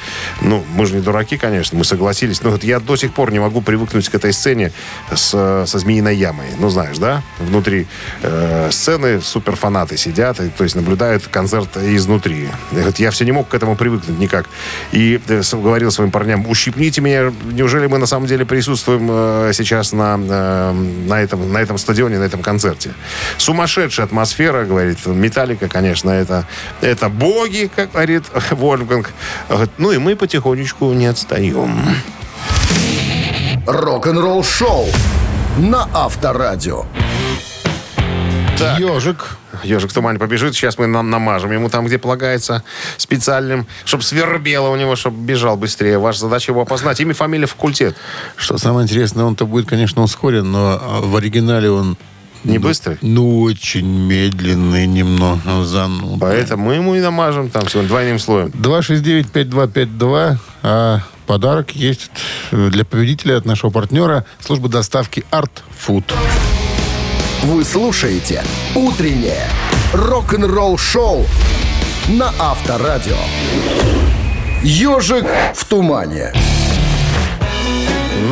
Ну, 0.42 0.64
мы 0.74 0.86
же 0.86 0.96
не 0.96 1.00
дураки, 1.00 1.36
конечно, 1.36 1.78
мы 1.78 1.84
согласились. 1.84 2.42
Но 2.42 2.50
вот 2.50 2.64
я 2.64 2.80
до 2.80 2.96
сих 2.96 3.14
пор 3.14 3.32
не 3.32 3.38
могу 3.38 3.60
привыкнуть 3.60 4.08
к 4.08 4.14
этой 4.14 4.32
сцене 4.32 4.72
с, 5.10 5.64
со 5.66 5.78
Змеиной 5.78 6.16
ямой. 6.16 6.46
Ну, 6.58 6.68
знаешь, 6.68 6.98
да? 6.98 7.22
Внутри 7.38 7.86
э, 8.22 8.68
сцены 8.70 9.20
суперфанаты 9.20 9.96
сидят, 9.96 10.40
и, 10.40 10.48
то 10.48 10.64
есть 10.64 10.76
наблюдают 10.76 11.26
концерт 11.28 11.76
изнутри. 11.76 12.48
Я, 12.72 12.78
говорю, 12.78 12.94
я 12.98 13.10
все 13.10 13.24
не 13.24 13.32
мог 13.32 13.48
к 13.48 13.54
этому 13.54 13.76
привыкнуть 13.76 14.18
никак. 14.18 14.46
И 14.92 15.20
э, 15.28 15.42
говорил 15.52 15.90
своим 15.90 16.10
парням, 16.10 16.46
ущипните 16.48 17.00
меня, 17.00 17.32
неужели 17.52 17.86
мы 17.86 17.98
на 17.98 18.06
самом 18.06 18.26
деле 18.26 18.44
присутствуем 18.44 19.08
э, 19.10 19.47
сейчас 19.52 19.92
на, 19.92 20.18
э, 20.18 20.72
на, 20.72 21.20
этом, 21.20 21.52
на 21.52 21.58
этом 21.58 21.78
стадионе, 21.78 22.18
на 22.18 22.24
этом 22.24 22.42
концерте. 22.42 22.92
Сумасшедшая 23.36 24.06
атмосфера, 24.06 24.64
говорит 24.64 25.04
Металлика, 25.06 25.68
конечно, 25.68 26.10
это, 26.10 26.46
это 26.80 27.08
боги, 27.08 27.70
как 27.74 27.92
говорит 27.92 28.24
Вольфганг. 28.50 29.12
Ну 29.78 29.92
и 29.92 29.98
мы 29.98 30.16
потихонечку 30.16 30.92
не 30.92 31.06
отстаем. 31.06 31.80
Рок-н-ролл 33.66 34.42
шоу 34.44 34.86
на 35.58 35.88
Авторадио. 35.92 36.84
Ежик. 38.60 39.36
Ежик 39.62 39.90
в 39.90 39.94
тумане 39.94 40.18
побежит, 40.18 40.54
сейчас 40.54 40.78
мы 40.78 40.86
нам 40.86 41.10
намажем 41.10 41.52
ему 41.52 41.68
там, 41.68 41.86
где 41.86 41.98
полагается, 41.98 42.62
специальным, 42.96 43.66
чтобы 43.84 44.02
свербело 44.02 44.68
у 44.68 44.76
него, 44.76 44.96
чтобы 44.96 45.24
бежал 45.24 45.56
быстрее. 45.56 45.98
Ваша 45.98 46.20
задача 46.20 46.52
его 46.52 46.62
опознать. 46.62 47.00
Имя, 47.00 47.14
фамилия, 47.14 47.46
факультет. 47.46 47.96
Что 48.36 48.58
самое 48.58 48.84
интересное, 48.84 49.24
он-то 49.24 49.46
будет, 49.46 49.68
конечно, 49.68 50.02
ускорен, 50.02 50.50
но 50.50 50.78
а, 50.80 51.00
в 51.00 51.16
оригинале 51.16 51.70
он... 51.70 51.96
Не 52.44 52.58
ну, 52.58 52.64
быстрый? 52.64 52.98
Ну, 53.02 53.42
очень 53.42 53.86
медленный 53.86 54.86
немного, 54.86 55.64
занудный. 55.64 56.20
Поэтому 56.20 56.66
мы 56.66 56.74
ему 56.74 56.94
и 56.94 57.00
намажем 57.00 57.50
там 57.50 57.68
сегодня 57.68 57.88
двойным 57.88 58.18
слоем. 58.18 58.48
269-5252. 58.48 60.36
А 60.62 61.00
подарок 61.26 61.72
есть 61.72 62.10
э, 62.52 62.68
для 62.70 62.84
победителя 62.84 63.36
от 63.36 63.44
нашего 63.44 63.70
партнера 63.70 64.24
службы 64.40 64.68
доставки 64.68 65.24
Art 65.32 65.50
Food. 65.86 66.04
Вы 67.44 67.64
слушаете 67.64 68.42
«Утреннее 68.74 69.46
рок-н-ролл-шоу» 69.92 71.24
на 72.08 72.32
Авторадио. 72.38 73.16
«Ежик 74.62 75.24
в 75.54 75.64
тумане». 75.64 76.32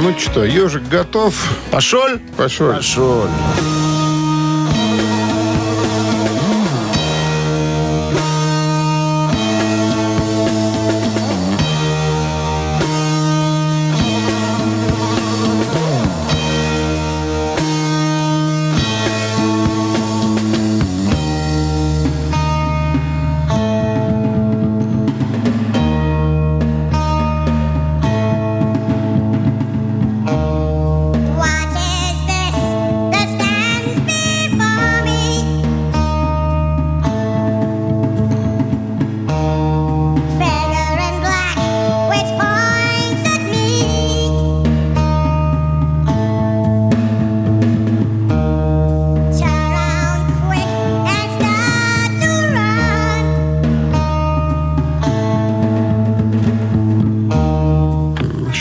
Ну 0.03 0.12
что, 0.19 0.45
ежик 0.45 0.88
готов? 0.88 1.35
Пошел? 1.71 2.19
Пошел. 2.37 2.75
Пошел. 2.75 3.29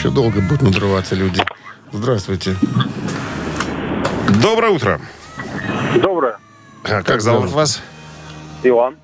Еще 0.06 0.14
долго 0.14 0.40
будут 0.40 0.62
надрываться 0.62 1.16
люди. 1.16 1.44
Здравствуйте. 1.92 2.56
Доброе 4.40 4.72
утро. 4.72 5.02
Доброе. 6.00 6.38
А 6.84 7.02
Как 7.02 7.22
зовут 7.22 7.50
вас? 7.50 7.82
Иван. 8.62 8.98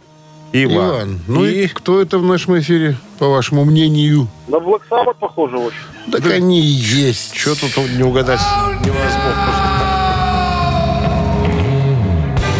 Иван, 0.54 1.20
ну 1.28 1.44
и 1.44 1.66
кто 1.66 2.00
это 2.00 2.20
в 2.20 2.24
нашем 2.24 2.60
эфире, 2.60 2.98
по 3.18 3.30
вашему 3.30 3.66
мнению? 3.66 4.28
На 4.48 4.58
Black 4.58 4.82
Sabbath 4.92 5.16
похоже 5.20 5.58
очень. 5.58 6.12
Так 6.12 6.24
они 6.28 6.60
и 6.60 6.66
есть. 6.66 7.36
Что 7.36 7.56
тут 7.56 7.90
не 7.98 8.04
угадать 8.04 8.42
невозможно. 8.82 9.48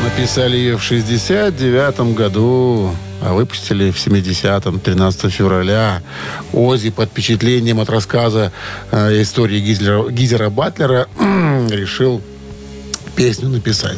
Написали 0.04 0.58
ее 0.58 0.78
в 0.78 0.84
69 0.84 2.16
году, 2.16 2.90
выпустили 3.22 3.92
в 3.92 3.96
70-м, 3.96 4.80
13 4.80 5.32
февраля. 5.32 6.02
Ози 6.54 6.90
под 6.90 7.10
впечатлением 7.10 7.80
от 7.80 7.90
рассказа 7.90 8.52
э, 8.92 9.22
истории 9.22 9.60
Гизера, 9.60 10.10
Гизера 10.10 10.50
Батлера 10.50 11.08
решил 11.70 12.22
песню 13.16 13.50
написать. 13.50 13.98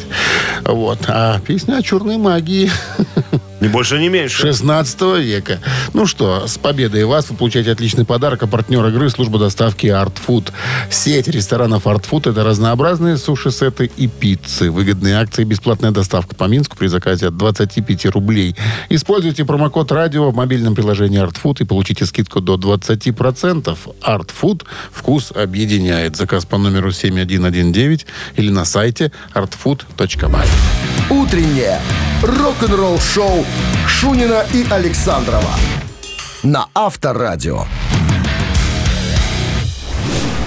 Вот. 0.66 1.00
А 1.08 1.40
песня 1.40 1.78
о 1.78 1.82
черной 1.82 2.18
магии 2.18 2.70
Ни 3.64 3.70
больше, 3.70 3.98
ни 3.98 4.10
меньше. 4.10 4.42
16 4.42 5.02
века. 5.22 5.60
Ну 5.94 6.06
что, 6.06 6.48
с 6.48 6.58
победой 6.58 7.06
вас 7.06 7.30
вы 7.30 7.38
получаете 7.38 7.72
отличный 7.72 8.04
подарок. 8.04 8.44
А 8.44 8.48
партнер 8.48 8.86
игры 8.88 9.10
служба 9.10 9.40
доставки 9.40 9.86
Art 9.86 10.16
Food. 10.28 10.52
Сеть 10.90 11.30
ресторанов 11.30 11.88
Art 11.88 12.04
Food 12.04 12.30
это 12.32 12.44
разнообразные 12.44 13.16
суши-сеты 13.16 13.90
и 13.96 14.08
пиццы. 14.08 14.70
Выгодные 14.70 15.16
акции, 15.16 15.46
бесплатная 15.46 15.92
доставка 15.92 16.36
по 16.36 16.44
Минску 16.44 16.76
при 16.76 16.88
заказе 16.88 17.28
от 17.28 17.38
25 17.38 18.08
рублей. 18.08 18.54
Используйте 18.90 19.46
промокод 19.46 19.94
радио 19.94 20.30
в 20.30 20.36
мобильном 20.36 20.76
приложении 20.76 21.24
Art 21.24 21.38
Food 21.42 21.62
и 21.62 21.66
получите 21.66 22.06
скидку 22.06 22.42
до 22.42 22.56
20%. 22.56 23.78
Art 24.02 24.30
Food 24.42 24.64
вкус 24.92 25.32
объединяет. 25.32 26.18
Заказ 26.18 26.44
по 26.44 26.58
номеру 26.58 26.92
7119 26.92 28.06
или 28.36 28.50
на 28.50 28.66
сайте 28.66 29.14
artfood.by. 29.34 30.48
«Утреннее 31.10 31.80
рок-н-ролл-шоу» 32.22 33.46
Шунина 33.88 34.46
и 34.54 34.66
Александрова 34.70 35.52
на 36.44 36.68
Авторадио. 36.74 37.66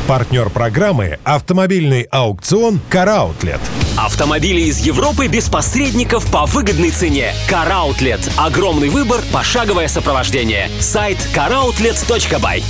Партнер 0.07 0.51
программы 0.51 1.19
«Автомобильный 1.25 2.03
аукцион 2.03 2.79
«Караутлет». 2.89 3.61
Автомобили 3.97 4.61
из 4.61 4.79
Европы 4.79 5.27
без 5.27 5.49
посредников 5.49 6.31
по 6.31 6.47
выгодной 6.47 6.91
цене. 6.91 7.33
Караутлет. 7.49 8.21
Огромный 8.37 8.89
выбор, 8.89 9.21
пошаговое 9.33 9.89
сопровождение. 9.89 10.69
Сайт 10.79 11.19
caroutlet.by. 11.35 12.63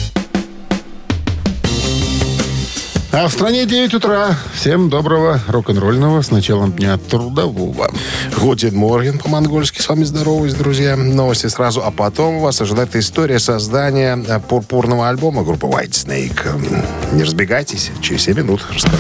А 3.18 3.28
в 3.28 3.32
стране 3.32 3.64
9 3.64 3.94
утра. 3.94 4.36
Всем 4.52 4.90
доброго 4.90 5.40
рок-н-ролльного 5.48 6.20
с 6.20 6.30
началом 6.30 6.72
дня 6.74 6.98
трудового. 6.98 7.90
Гутин 8.38 8.76
Морген 8.76 9.18
по-монгольски. 9.18 9.80
С 9.80 9.88
вами 9.88 10.04
здороваюсь, 10.04 10.52
друзья. 10.52 10.96
Новости 10.96 11.46
сразу. 11.46 11.82
А 11.82 11.90
потом 11.90 12.40
вас 12.40 12.60
ожидает 12.60 12.94
история 12.94 13.38
создания 13.38 14.22
э, 14.28 14.38
пурпурного 14.38 15.08
альбома 15.08 15.44
группы 15.44 15.66
White 15.66 15.92
Snake. 15.92 17.14
Не 17.14 17.22
разбегайтесь. 17.22 17.90
Через 18.02 18.24
7 18.24 18.36
минут 18.36 18.60
расскажу. 18.70 18.98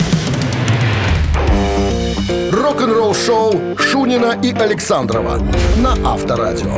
Рок-н-ролл 2.52 3.14
шоу 3.14 3.76
Шунина 3.76 4.38
и 4.42 4.50
Александрова 4.54 5.42
на 5.76 5.92
Авторадио. 6.10 6.74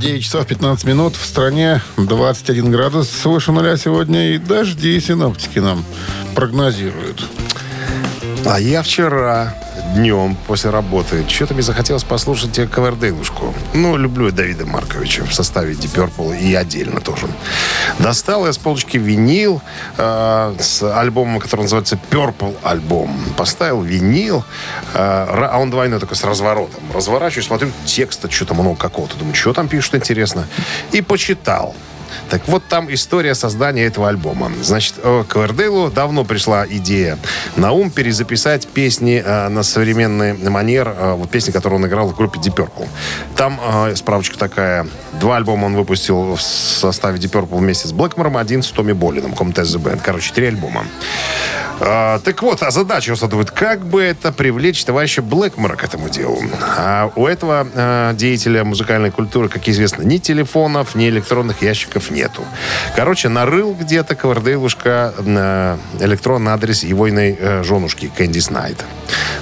9 0.00 0.22
часов 0.24 0.46
15 0.46 0.86
минут. 0.86 1.14
В 1.14 1.24
стране 1.26 1.82
21 1.98 2.70
градус 2.70 3.22
выше 3.26 3.52
нуля 3.52 3.76
сегодня. 3.76 4.30
И 4.30 4.38
дожди 4.38 4.98
синоптики 4.98 5.58
нам 5.58 5.84
прогнозируют. 6.34 7.22
А 8.46 8.58
я 8.58 8.82
вчера 8.82 9.54
днем 9.94 10.36
после 10.46 10.70
работы 10.70 11.24
что-то 11.28 11.54
мне 11.54 11.62
захотелось 11.62 12.04
послушать 12.04 12.70
Ковердейлушку. 12.70 13.54
Ну, 13.74 13.96
люблю 13.96 14.30
Давида 14.30 14.66
Марковича 14.66 15.24
в 15.24 15.34
составе 15.34 15.74
Deep 15.74 15.94
Purple 15.94 16.38
и 16.38 16.54
отдельно 16.54 17.00
тоже. 17.00 17.26
Достал 17.98 18.46
я 18.46 18.52
с 18.52 18.58
полочки 18.58 18.96
винил 18.96 19.62
э, 19.96 20.54
с 20.58 20.82
альбомом, 20.82 21.40
который 21.40 21.62
называется 21.62 21.98
Purple 22.10 22.56
альбом. 22.62 23.18
Поставил 23.36 23.82
винил, 23.82 24.44
э, 24.94 24.98
а 24.98 25.58
он 25.58 25.70
двойной 25.70 26.00
такой 26.00 26.16
с 26.16 26.24
разворотом. 26.24 26.80
Разворачиваю, 26.94 27.44
смотрю, 27.44 27.70
текста 27.84 28.30
что-то 28.30 28.54
много 28.54 28.76
какого-то. 28.76 29.16
Думаю, 29.16 29.34
что 29.34 29.52
там 29.52 29.68
пишут, 29.68 29.94
интересно. 29.94 30.46
И 30.92 31.00
почитал. 31.00 31.74
Так 32.28 32.46
вот 32.48 32.62
там 32.68 32.92
история 32.92 33.34
создания 33.34 33.84
этого 33.84 34.08
альбома. 34.08 34.50
Значит, 34.62 34.94
э, 35.02 35.24
Ковердейлу 35.28 35.90
давно 35.90 36.24
пришла 36.24 36.66
идея 36.66 37.18
на 37.56 37.72
ум 37.72 37.90
перезаписать 37.90 38.66
песни 38.66 39.22
э, 39.24 39.48
на 39.48 39.62
современный 39.62 40.34
манер, 40.48 40.94
э, 40.96 41.14
вот 41.14 41.30
песни, 41.30 41.50
которые 41.50 41.78
он 41.78 41.86
играл 41.86 42.08
в 42.08 42.16
группе 42.16 42.38
Deep 42.38 42.54
Purple. 42.54 42.88
Там 43.36 43.60
э, 43.62 43.94
справочка 43.96 44.38
такая. 44.38 44.86
Два 45.20 45.36
альбома 45.36 45.66
он 45.66 45.76
выпустил 45.76 46.36
в 46.36 46.40
составе 46.40 47.18
Deep 47.18 47.30
Purple 47.30 47.58
вместе 47.58 47.88
с 47.88 47.92
Блэкмором, 47.92 48.36
один 48.36 48.62
с 48.62 48.68
Томми 48.68 48.92
Боллином, 48.92 49.32
Comtesse 49.32 49.76
the 49.76 49.82
Band. 49.82 50.00
Короче, 50.04 50.32
три 50.32 50.46
альбома. 50.46 50.84
А, 51.82 52.18
так 52.18 52.42
вот, 52.42 52.62
а 52.62 52.70
задача 52.70 53.14
думает, 53.26 53.50
как 53.50 53.86
бы 53.86 54.02
это 54.02 54.32
привлечь 54.32 54.84
товарища 54.84 55.22
Блэкмора 55.22 55.76
к 55.76 55.84
этому 55.84 56.10
делу. 56.10 56.38
А 56.76 57.10
у 57.16 57.26
этого 57.26 57.66
э, 57.72 58.12
деятеля 58.14 58.64
музыкальной 58.64 59.10
культуры, 59.10 59.48
как 59.48 59.66
известно, 59.68 60.02
ни 60.02 60.18
телефонов, 60.18 60.94
ни 60.94 61.08
электронных 61.08 61.62
ящиков 61.62 61.99
нету. 62.08 62.44
Короче, 62.96 63.28
нарыл 63.28 63.76
где-то 63.78 64.14
Ковердейлушка 64.14 65.12
э, 65.18 65.76
электронный 66.00 66.52
адрес 66.52 66.82
егойной 66.84 67.36
э, 67.38 67.62
женушки 67.62 68.10
Кэндис 68.16 68.48
Найт. 68.48 68.82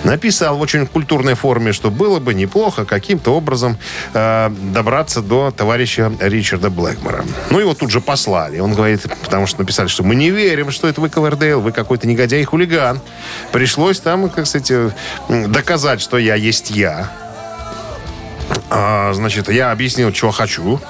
Написал 0.02 0.56
в 0.56 0.60
очень 0.60 0.86
культурной 0.86 1.34
форме, 1.34 1.72
что 1.72 1.90
было 1.90 2.18
бы 2.18 2.34
неплохо 2.34 2.84
каким-то 2.84 3.34
образом 3.36 3.78
э, 4.14 4.50
добраться 4.72 5.20
до 5.20 5.50
товарища 5.50 6.12
Ричарда 6.20 6.70
Блэкмора. 6.70 7.24
Ну, 7.50 7.60
его 7.60 7.74
тут 7.74 7.90
же 7.90 8.00
послали. 8.00 8.58
Он 8.58 8.74
говорит, 8.74 9.02
потому 9.22 9.46
что 9.46 9.60
написали, 9.60 9.86
что 9.86 10.02
мы 10.02 10.14
не 10.14 10.30
верим, 10.30 10.72
что 10.72 10.88
это 10.88 11.00
вы 11.00 11.10
Ковердейл, 11.10 11.60
вы 11.60 11.70
какой-то 11.70 12.08
негодяй 12.08 12.40
и 12.40 12.44
хулиган. 12.44 13.00
Пришлось 13.52 14.00
там, 14.00 14.28
как 14.30 14.48
кстати, 14.48 14.92
доказать, 15.28 16.00
что 16.00 16.16
я 16.16 16.34
есть 16.34 16.70
я. 16.70 17.10
А, 18.70 19.12
значит, 19.12 19.50
я 19.50 19.72
объяснил, 19.72 20.14
что 20.14 20.30
хочу. 20.30 20.80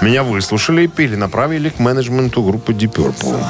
Меня 0.00 0.22
выслушали 0.22 0.84
и 0.84 0.88
перенаправили 0.88 1.68
к 1.68 1.78
менеджменту 1.78 2.42
группы 2.42 2.72
Deep 2.72 2.94
Purple. 2.94 3.44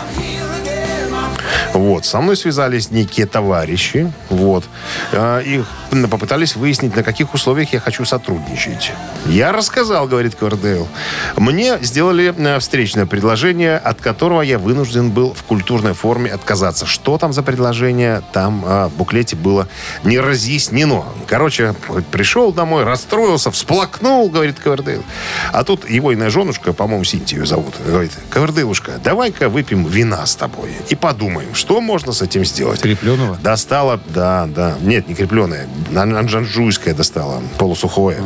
Вот, 1.75 2.05
со 2.05 2.21
мной 2.21 2.37
связались 2.37 2.91
некие 2.91 3.27
товарищи, 3.27 4.13
вот, 4.29 4.65
э, 5.13 5.43
их 5.45 5.67
попытались 6.09 6.57
выяснить, 6.57 6.97
на 6.97 7.03
каких 7.03 7.35
условиях 7.35 7.73
я 7.73 7.81
хочу 7.81 8.05
сотрудничать. 8.05 8.93
Я 9.27 9.53
рассказал, 9.53 10.07
говорит 10.07 10.35
Ковердейл. 10.35 10.89
Мне 11.37 11.79
сделали 11.83 12.35
э, 12.37 12.59
встречное 12.59 13.07
предложение, 13.07 13.77
от 13.77 14.01
которого 14.01 14.43
я 14.43 14.59
вынужден 14.59 15.11
был 15.11 15.35
в 15.35 15.43
культурной 15.43 15.95
форме 15.95 16.31
отказаться. 16.31 16.87
Что 16.87 17.19
там 17.19 17.33
за 17.33 17.43
предложение, 17.43 18.23
там 18.33 18.65
э, 18.65 18.87
в 18.87 18.93
буклете 18.97 19.37
было 19.37 19.69
не 20.05 20.19
разъяснено. 20.19 21.05
Короче, 21.27 21.75
пришел 22.11 22.53
домой, 22.53 22.85
расстроился, 22.85 23.51
всплакнул, 23.51 24.31
говорит 24.31 24.59
Ковердейл. 24.59 25.03
А 25.53 25.65
тут 25.65 25.89
его 25.89 26.15
иная 26.15 26.31
женушка, 26.31 26.73
по-моему, 26.73 27.05
Синтию 27.05 27.47
зовут, 27.47 27.75
говорит, 27.85 28.13
Ковердейлушка, 28.31 28.93
давай-ка 29.03 29.49
выпьем 29.49 29.85
вина 29.87 30.25
с 30.25 30.37
тобой 30.37 30.71
и 30.89 30.95
подумаем, 30.95 31.55
что 31.55 31.81
можно 31.81 32.13
с 32.13 32.23
этим 32.23 32.45
сделать. 32.45 32.81
Крепленого? 32.81 33.37
Достала, 33.43 34.01
да, 34.09 34.47
да. 34.47 34.77
Нет, 34.81 35.09
не 35.09 35.15
крепленое. 35.15 35.67
Анжанжуйское 35.95 36.95
достала, 36.95 37.43
полусухое. 37.59 38.23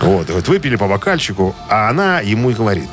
Вот, 0.00 0.26
говорит, 0.26 0.48
выпили 0.48 0.76
по 0.76 0.88
бокальчику, 0.88 1.54
а 1.68 1.88
она 1.88 2.20
ему 2.20 2.50
и 2.50 2.54
говорит. 2.54 2.90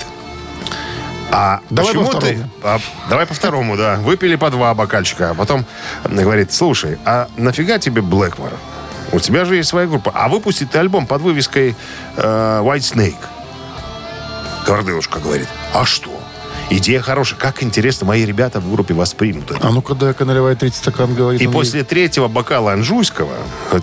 А 1.32 1.62
Давай 1.72 1.94
почему 1.94 2.06
по 2.12 2.20
ты... 2.20 2.36
второму. 2.36 2.50
а, 2.64 2.80
давай 3.10 3.26
по 3.26 3.34
второму, 3.34 3.76
да. 3.78 3.96
Выпили 3.96 4.36
по 4.36 4.52
два 4.52 4.74
бокальчика. 4.76 5.32
А 5.32 5.34
потом 5.34 5.66
говорит, 6.04 6.54
слушай, 6.54 7.00
а 7.06 7.28
нафига 7.38 7.80
тебе 7.80 8.04
Блэкмор? 8.04 8.52
У 9.12 9.20
тебя 9.20 9.44
же 9.46 9.56
есть 9.56 9.70
своя 9.70 9.88
группа. 9.88 10.12
А 10.14 10.28
выпустить 10.28 10.70
ты 10.70 10.78
альбом 10.78 11.08
под 11.08 11.22
вывеской 11.24 11.76
э, 12.18 12.62
White 12.64 12.78
Snake. 12.80 13.16
Гордылушка 14.68 15.20
говорит, 15.20 15.48
а 15.74 15.86
что? 15.86 16.13
Идея 16.70 17.02
хорошая. 17.02 17.40
Как 17.40 17.62
интересно, 17.64 18.08
мои 18.08 18.26
ребята 18.26 18.60
в 18.60 18.72
группе 18.72 18.94
воспримут 18.94 19.52
это. 19.52 19.68
А 19.68 19.72
ну-ка, 19.72 19.96
дай-ка 19.96 20.26
наливай 20.26 20.56
30 20.56 20.78
стакан, 20.78 21.14
говорит 21.14 21.42
И 21.42 21.48
после 21.48 21.84
третьего 21.84 22.28
бокала 22.28 22.74
анжуйского 22.74 23.34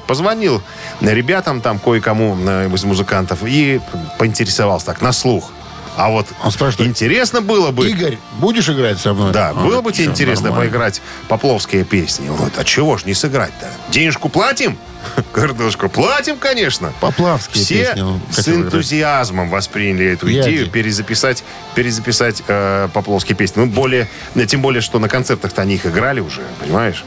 позвонил 0.07 0.63
ребятам 1.01 1.61
там 1.61 1.79
кое-кому 1.79 2.37
э, 2.47 2.69
из 2.73 2.85
музыкантов 2.85 3.41
и 3.45 3.81
поинтересовался 4.19 4.87
так 4.87 5.01
на 5.03 5.13
слух. 5.13 5.53
А 6.03 6.09
вот 6.09 6.27
Он 6.43 6.51
спрашивает, 6.51 6.89
интересно 6.89 7.43
было 7.43 7.71
бы... 7.73 7.89
Игорь, 7.91 8.17
будешь 8.39 8.69
играть 8.71 8.99
со 8.99 9.13
мной? 9.13 9.33
Да, 9.33 9.51
А, 9.51 9.55
было 9.55 9.83
бы 9.83 9.93
тебе 9.93 10.07
интересно 10.07 10.47
нормально. 10.49 10.71
поиграть 10.71 11.03
попловские 11.29 11.85
песни. 11.85 12.27
Говорит, 12.29 12.55
а 12.59 12.65
чего 12.65 12.97
ж 12.97 13.05
не 13.05 13.13
сыграть-то? 13.13 13.69
Денежку 13.91 14.31
платим? 14.31 14.79
Гордушку 15.35 15.89
платим, 15.91 16.37
конечно. 16.39 16.93
Поплавские 17.01 17.63
Все 17.65 17.85
песни 17.87 18.01
он 18.01 18.21
с 18.31 18.37
хотел 18.37 18.55
играть. 18.55 18.67
энтузиазмом 18.67 19.51
восприняли 19.51 20.07
эту 20.13 20.27
Я 20.29 20.43
идею 20.43 20.61
один. 20.63 20.73
перезаписать, 20.73 21.45
перезаписать 21.75 22.43
э, 22.49 22.89
попловские 22.95 23.37
песни. 23.37 23.61
Ну, 23.61 23.67
более, 23.67 24.09
тем 24.49 24.63
более, 24.63 24.81
что 24.81 24.99
на 24.99 25.09
концертах-то 25.09 25.61
они 25.63 25.75
их 25.75 25.85
играли 25.87 26.21
уже, 26.21 26.41
понимаешь? 26.61 27.05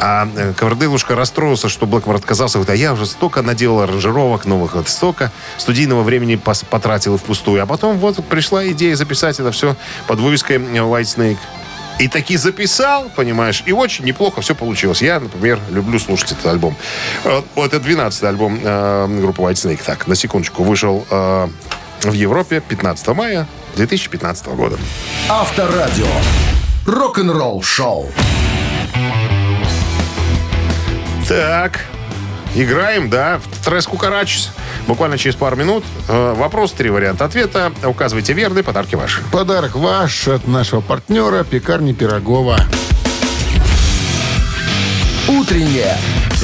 А 0.00 0.28
э, 0.36 0.52
Кавардылушка 0.56 1.14
расстроился, 1.16 1.68
что 1.68 1.86
Блэкмор 1.86 2.16
отказался. 2.16 2.58
Говорит, 2.58 2.70
а 2.70 2.76
я 2.76 2.92
уже 2.92 3.06
столько 3.06 3.42
наделал 3.42 3.80
аранжировок 3.80 4.44
новых, 4.46 4.74
вот 4.74 4.88
столько 4.88 5.32
студийного 5.56 6.02
времени 6.02 6.36
потратил 6.70 7.16
впустую. 7.18 7.62
А 7.62 7.66
потом 7.66 7.98
вот 7.98 8.24
пришла 8.26 8.66
идея 8.68 8.94
записать 8.96 9.40
это 9.40 9.50
все 9.50 9.76
под 10.06 10.20
вывеской 10.20 10.56
э, 10.56 10.58
White 10.78 11.02
Snake. 11.02 11.38
И 11.98 12.06
таки 12.06 12.36
записал, 12.36 13.10
понимаешь, 13.16 13.64
и 13.66 13.72
очень 13.72 14.04
неплохо 14.04 14.40
все 14.40 14.54
получилось. 14.54 15.02
Я, 15.02 15.18
например, 15.18 15.58
люблю 15.70 15.98
слушать 15.98 16.30
этот 16.32 16.46
альбом. 16.46 16.76
Э, 17.24 17.42
Вот 17.56 17.74
это 17.74 17.84
12-й 17.84 18.28
альбом 18.28 18.60
э, 18.62 19.06
группы 19.20 19.42
White 19.42 19.54
Snake. 19.54 19.80
Так, 19.84 20.06
на 20.06 20.14
секундочку, 20.14 20.62
вышел 20.62 21.04
э, 21.10 21.48
в 22.02 22.12
Европе 22.12 22.60
15 22.60 23.08
мая 23.08 23.48
2015 23.74 24.46
года. 24.48 24.78
Авторадио. 25.28 26.06
Рок-н-ролл 26.86 27.62
шоу. 27.62 28.08
Так, 31.28 31.80
играем, 32.54 33.10
да, 33.10 33.38
в 33.38 33.64
Трес 33.64 33.86
Кукарачес. 33.86 34.50
Буквально 34.86 35.18
через 35.18 35.36
пару 35.36 35.56
минут. 35.56 35.84
Э, 36.08 36.32
Вопрос, 36.34 36.72
три 36.72 36.88
варианта 36.90 37.26
ответа. 37.26 37.72
Указывайте 37.84 38.32
верный, 38.32 38.62
подарки 38.62 38.94
ваши. 38.94 39.20
Подарок 39.30 39.76
ваш 39.76 40.28
от 40.28 40.46
нашего 40.46 40.80
партнера 40.80 41.44
пекарни 41.44 41.92
Пирогова. 41.92 42.58
Утреннее 45.28 45.94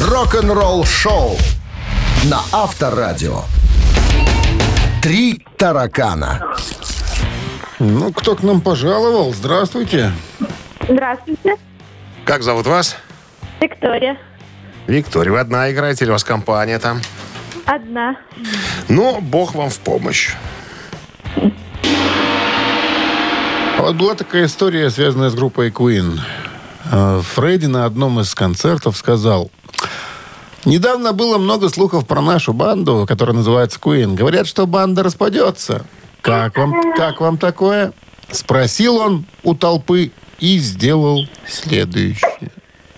рок-н-ролл 0.07 0.85
шоу 0.85 1.38
на 2.25 2.40
Авторадио. 2.53 3.42
Три 5.03 5.47
таракана. 5.57 6.42
Ну, 7.79 8.12
кто 8.12 8.37
к 8.37 8.42
нам 8.42 8.61
пожаловал? 8.61 9.33
Здравствуйте. 9.33 10.12
Здравствуйте, 10.87 11.57
Как 12.27 12.42
зовут 12.42 12.66
вас? 12.66 12.97
Виктория. 13.61 14.18
Виктория, 14.87 15.33
вы 15.33 15.40
одна 15.40 15.70
играете 15.70 16.05
или 16.05 16.11
у 16.11 16.14
вас 16.14 16.25
компания 16.25 16.79
там? 16.79 17.01
Одна. 17.64 18.16
Ну, 18.88 19.20
бог 19.20 19.55
вам 19.55 19.70
в 19.70 19.79
помощь. 19.79 20.35
Вот 23.78 23.97
была 23.97 24.14
такая 24.14 24.47
история, 24.47 24.91
связанная 24.91 25.30
с 25.30 25.35
группой 25.35 25.70
Queen. 25.70 26.18
Э, 26.91 27.22
Фредди 27.35 27.66
на 27.66 27.87
одном 27.87 28.20
из 28.20 28.35
концертов 28.35 28.97
сказал, 28.97 29.51
недавно 30.64 31.12
было 31.12 31.39
много 31.39 31.68
слухов 31.70 32.07
про 32.07 32.20
нашу 32.20 32.53
банду, 32.53 33.07
которая 33.09 33.37
называется 33.37 33.78
Queen. 33.80 34.14
Говорят, 34.14 34.47
что 34.47 34.66
банда 34.66 35.03
распадется. 35.03 35.85
Как 36.20 36.57
вам, 36.57 36.95
как 36.95 37.20
вам 37.20 37.39
такое? 37.39 37.93
Спросил 38.30 38.97
он 38.97 39.26
у 39.43 39.55
толпы 39.55 40.12
и 40.41 40.59
сделал 40.59 41.26
следующее. 41.47 42.51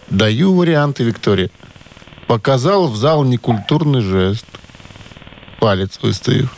Даю 0.09 0.55
варианты, 0.55 1.05
Виктория. 1.05 1.51
Показал 2.27 2.89
в 2.89 2.97
зал 2.97 3.25
некультурный 3.25 4.01
жест. 4.01 4.47
Палец 5.61 5.99
выставив. 6.03 6.55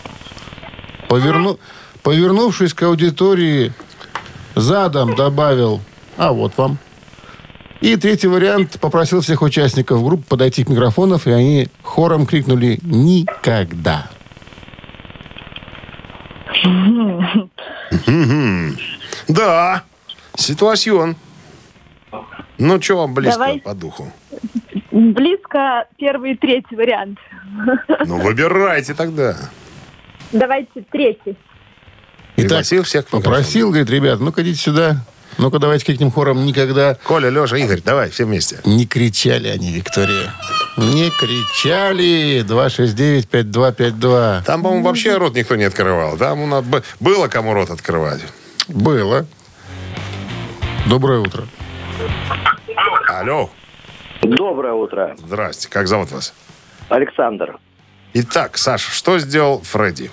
Поверну... 1.08 1.58
Повернувшись 2.02 2.72
к 2.72 2.82
аудитории, 2.84 3.72
задом 4.54 5.14
добавил 5.14 5.80
«А 6.16 6.32
вот 6.32 6.56
вам». 6.56 6.78
И 7.80 7.96
третий 7.96 8.28
вариант 8.28 8.78
попросил 8.80 9.20
всех 9.20 9.42
участников 9.42 10.02
группы 10.02 10.24
подойти 10.24 10.64
к 10.64 10.68
микрофонов, 10.68 11.26
и 11.26 11.30
они 11.30 11.68
хором 11.82 12.26
крикнули 12.26 12.78
«Никогда». 12.82 14.10
Да, 19.28 19.82
ситуацион. 20.36 21.16
Ну, 22.56 22.80
что 22.80 22.96
вам 22.96 23.14
близко 23.14 23.38
Давай. 23.38 23.60
по 23.60 23.74
духу? 23.74 24.10
Близко 24.90 25.86
первый 25.98 26.32
и 26.32 26.36
третий 26.36 26.74
вариант. 26.76 27.18
Ну, 28.06 28.18
выбирайте 28.20 28.94
тогда. 28.94 29.36
Давайте 30.32 30.82
третий. 30.90 31.36
Итак, 32.36 32.48
Пригласил 32.48 32.82
всех 32.84 33.06
попросил, 33.06 33.68
говорит, 33.70 33.90
ребят, 33.90 34.20
ну-ка 34.20 34.42
идите 34.42 34.58
сюда. 34.60 35.04
Ну-ка 35.38 35.58
давайте 35.60 35.84
крикнем 35.84 36.10
хором 36.10 36.44
«Никогда». 36.46 36.96
Коля, 37.04 37.28
Леша, 37.30 37.56
Игорь, 37.58 37.80
давай, 37.84 38.10
все 38.10 38.24
вместе. 38.24 38.58
Не 38.64 38.86
кричали 38.86 39.46
они, 39.48 39.70
Виктория. 39.72 40.32
Не 40.76 41.10
кричали. 41.10 42.42
269-5252. 42.44 44.42
Там, 44.44 44.62
по-моему, 44.62 44.84
вообще 44.84 45.16
рот 45.16 45.34
никто 45.36 45.54
не 45.54 45.64
открывал. 45.64 46.16
Там 46.16 46.40
у 46.40 46.46
нас 46.46 46.64
бы- 46.64 46.82
было 46.98 47.28
кому 47.28 47.54
рот 47.54 47.70
открывать. 47.70 48.22
Было. 48.68 49.26
Доброе 50.86 51.20
утро. 51.20 51.44
Алло, 53.08 53.50
Доброе 54.22 54.72
утро. 54.74 55.16
здрасте, 55.18 55.68
как 55.68 55.86
зовут 55.88 56.10
вас? 56.10 56.34
Александр. 56.88 57.58
Итак, 58.14 58.56
Саша, 58.58 58.90
что 58.90 59.18
сделал 59.18 59.60
Фредди? 59.62 60.10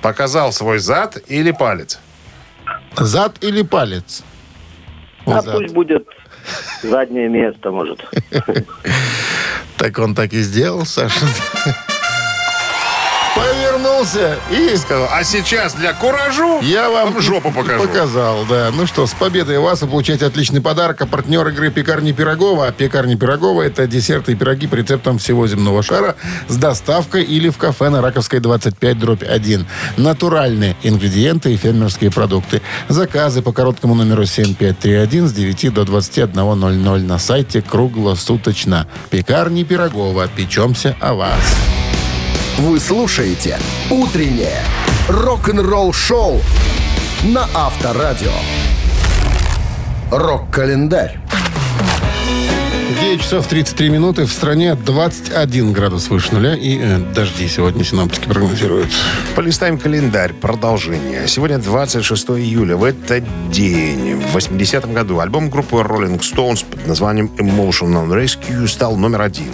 Показал 0.00 0.52
свой 0.52 0.78
зад 0.78 1.18
или 1.28 1.50
палец? 1.50 1.98
Зад 2.96 3.42
или 3.42 3.62
палец? 3.62 4.22
А 5.26 5.40
Зад. 5.42 5.54
пусть 5.56 5.74
будет 5.74 6.06
заднее 6.82 7.28
место, 7.28 7.70
может. 7.70 8.04
Так 9.76 9.96
он 10.00 10.16
так 10.16 10.32
и 10.32 10.40
сделал, 10.40 10.84
Саша. 10.84 11.20
Повернулся 13.78 14.38
и 14.50 14.76
Сказал, 14.76 15.08
а 15.12 15.24
сейчас 15.24 15.74
для 15.74 15.92
куражу 15.92 16.60
Я 16.62 16.90
вам 16.90 17.20
жопу 17.20 17.50
покажу. 17.52 17.86
Показал, 17.86 18.44
да. 18.48 18.70
Ну 18.74 18.86
что, 18.86 19.06
с 19.06 19.12
победой 19.12 19.58
вас 19.58 19.82
вы 19.82 19.88
получаете 19.88 20.26
отличный 20.26 20.60
подарок. 20.60 21.00
А 21.02 21.06
партнер 21.06 21.46
игры 21.48 21.70
«Пекарни 21.70 22.12
Пирогова». 22.12 22.66
А 22.66 22.72
«Пекарни 22.72 23.14
Пирогова»— 23.14 23.62
это 23.66 23.86
десерты 23.86 24.32
и 24.32 24.34
пироги 24.34 24.66
по 24.66 24.74
рецептам 24.74 25.18
всего 25.18 25.46
земного 25.46 25.82
шара 25.82 26.16
с 26.48 26.56
доставкой 26.56 27.22
или 27.22 27.48
в 27.50 27.58
кафе 27.58 27.88
на 27.88 28.02
Раковской 28.02 28.40
25, 28.40 28.98
дробь 28.98 29.22
1. 29.22 29.66
Натуральные 29.96 30.76
ингредиенты 30.82 31.52
и 31.52 31.56
фермерские 31.56 32.10
продукты. 32.10 32.62
Заказы 32.88 33.42
по 33.42 33.52
короткому 33.52 33.94
номеру 33.94 34.24
7531 34.24 35.28
с 35.28 35.32
9 35.32 35.74
до 35.74 35.82
21.00 35.82 37.02
на 37.02 37.18
сайте 37.18 37.62
круглосуточно. 37.62 38.86
«Пекарни 39.10 39.62
Пирогова». 39.62 40.28
Печемся 40.28 40.96
о 41.00 41.14
вас. 41.14 41.97
Вы 42.58 42.80
слушаете 42.80 43.56
«Утреннее 43.88 44.58
рок-н-ролл-шоу» 45.08 46.40
на 47.22 47.48
Авторадио. 47.54 48.32
Рок-календарь. 50.10 51.20
9 53.00 53.20
часов 53.22 53.46
33 53.46 53.90
минуты. 53.90 54.24
В 54.24 54.32
стране 54.32 54.74
21 54.74 55.72
градус 55.72 56.08
выше 56.08 56.34
нуля. 56.34 56.56
И 56.56 56.80
э, 56.80 56.98
дожди 57.14 57.46
сегодня 57.46 57.84
синоптики 57.84 58.26
прогнозируют. 58.26 58.88
Полистаем 59.36 59.78
календарь. 59.78 60.32
Продолжение. 60.32 61.28
Сегодня 61.28 61.58
26 61.58 62.30
июля. 62.30 62.76
В 62.76 62.82
этот 62.82 63.22
день, 63.52 64.16
в 64.16 64.36
80-м 64.36 64.94
году, 64.94 65.20
альбом 65.20 65.48
группы 65.48 65.76
Rolling 65.76 66.18
Stones 66.18 66.64
под 66.68 66.88
названием 66.88 67.30
Emotional 67.36 68.08
Rescue 68.08 68.66
стал 68.66 68.96
номер 68.96 69.22
один. 69.22 69.52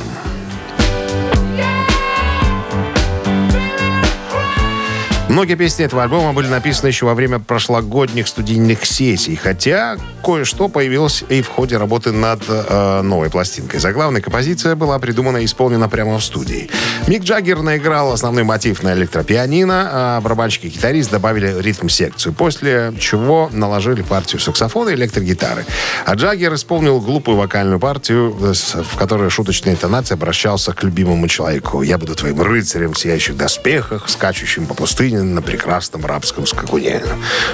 Многие 5.35 5.57
песни 5.57 5.85
этого 5.85 6.05
альбома 6.05 6.33
были 6.33 6.47
написаны 6.47 6.87
еще 6.87 7.07
во 7.07 7.15
время 7.15 7.41
прошлогодних 7.41 8.29
студийных 8.29 8.87
сессий, 8.87 9.35
хотя 9.35 9.97
кое-что 10.23 10.69
появилось 10.69 11.25
и 11.29 11.43
в 11.43 11.49
ходе 11.49 11.77
работы 11.77 12.13
над 12.13 12.45
э, 12.47 13.03
новой 13.03 13.31
пластинкой. 13.31 13.81
Заглавная 13.81 14.21
композиция 14.21 14.77
была 14.77 14.97
придумана 15.01 15.39
и 15.39 15.47
исполнена 15.47 15.89
прямо 15.89 16.19
в 16.21 16.25
студии. 16.25 16.71
Мик 17.09 17.25
Джаггер 17.25 17.63
наиграл 17.63 18.13
основной 18.13 18.45
мотив 18.45 18.85
на 18.85 18.95
электропианино, 18.95 19.89
а 19.93 20.21
барабанщик 20.21 20.67
и 20.67 20.69
гитарист 20.69 21.11
добавили 21.11 21.61
ритм-секцию, 21.61 22.33
после 22.33 22.95
чего 23.01 23.51
наложили 23.53 24.03
партию 24.03 24.41
саксофона 24.41 24.91
и 24.91 24.95
электрогитары. 24.95 25.67
А 26.07 26.15
Джаггер 26.15 26.55
исполнил 26.55 27.01
глупую 27.01 27.37
вокальную 27.37 27.81
партию, 27.81 28.37
э, 28.41 28.83
в 28.85 28.97
которой 28.97 29.31
шуточной 29.31 29.73
интонацией 29.73 30.17
обращался 30.17 30.73
к 30.73 30.85
любимому 30.85 31.27
человеку. 31.27 31.83
«Я 31.83 31.99
буду 31.99 32.15
твоим 32.15 32.41
рыцарем 32.41 32.93
в 32.93 32.99
сияющих 33.01 33.37
доспехах, 33.37 34.09
скачущим 34.09 34.67
по 34.67 34.75
пустыне 34.75 35.24
на 35.25 35.43
прекрасном 35.43 36.05
рабском 36.07 36.47
скакуне». 36.47 37.03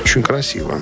Очень 0.05 0.23
красиво. 0.23 0.81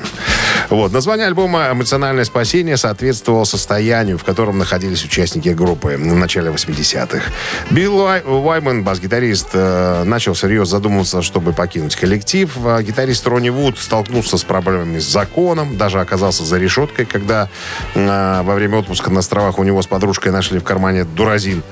Вот. 0.71 0.93
Название 0.93 1.27
альбома 1.27 1.69
«Эмоциональное 1.73 2.25
спасение» 2.25 2.77
соответствовало 2.77 3.45
состоянию, 3.45 4.19
в 4.19 4.25
котором 4.25 4.59
находились 4.59 5.05
участники 5.05 5.51
группы 5.51 5.97
в 5.97 6.15
начале 6.15 6.51
80-х. 6.51 7.23
Билл 7.71 7.99
Уай- 8.01 8.25
Уайман, 8.27 8.83
бас-гитарист, 8.85 9.49
э, 9.53 10.05
начал 10.05 10.35
всерьез 10.35 10.69
задумываться, 10.69 11.23
чтобы 11.23 11.53
покинуть 11.53 11.97
коллектив. 11.97 12.51
А 12.65 12.83
гитарист 12.83 13.27
Ронни 13.27 13.49
Вуд 13.51 13.79
столкнулся 13.79 14.37
с 14.39 14.45
проблемами 14.45 14.99
с 14.99 15.05
законом, 15.05 15.77
даже 15.77 16.01
оказался 16.01 16.45
за 16.45 16.59
решеткой, 16.59 17.07
когда 17.07 17.49
э, 17.95 18.43
во 18.43 18.55
время 18.55 18.79
отпуска 18.79 19.11
на 19.11 19.21
островах 19.21 19.59
у 19.59 19.65
него 19.65 19.81
с 19.83 19.87
подружкой 19.87 20.33
нашли 20.33 20.59
в 20.59 20.65
кармане 20.65 21.05
дуразин. 21.05 21.63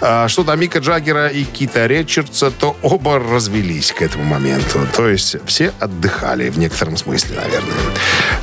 А 0.00 0.28
что 0.28 0.44
до 0.44 0.54
Мика 0.56 0.78
Джаггера 0.78 1.28
и 1.28 1.44
Кита 1.44 1.86
Ричардса, 1.86 2.50
то 2.50 2.76
оба 2.82 3.18
развелись 3.18 3.92
к 3.92 4.02
этому 4.02 4.24
моменту. 4.24 4.59
То 4.96 5.08
есть 5.08 5.36
все 5.46 5.72
отдыхали 5.80 6.50
в 6.50 6.58
некотором 6.58 6.96
смысле, 6.96 7.36
наверное. 7.36 7.74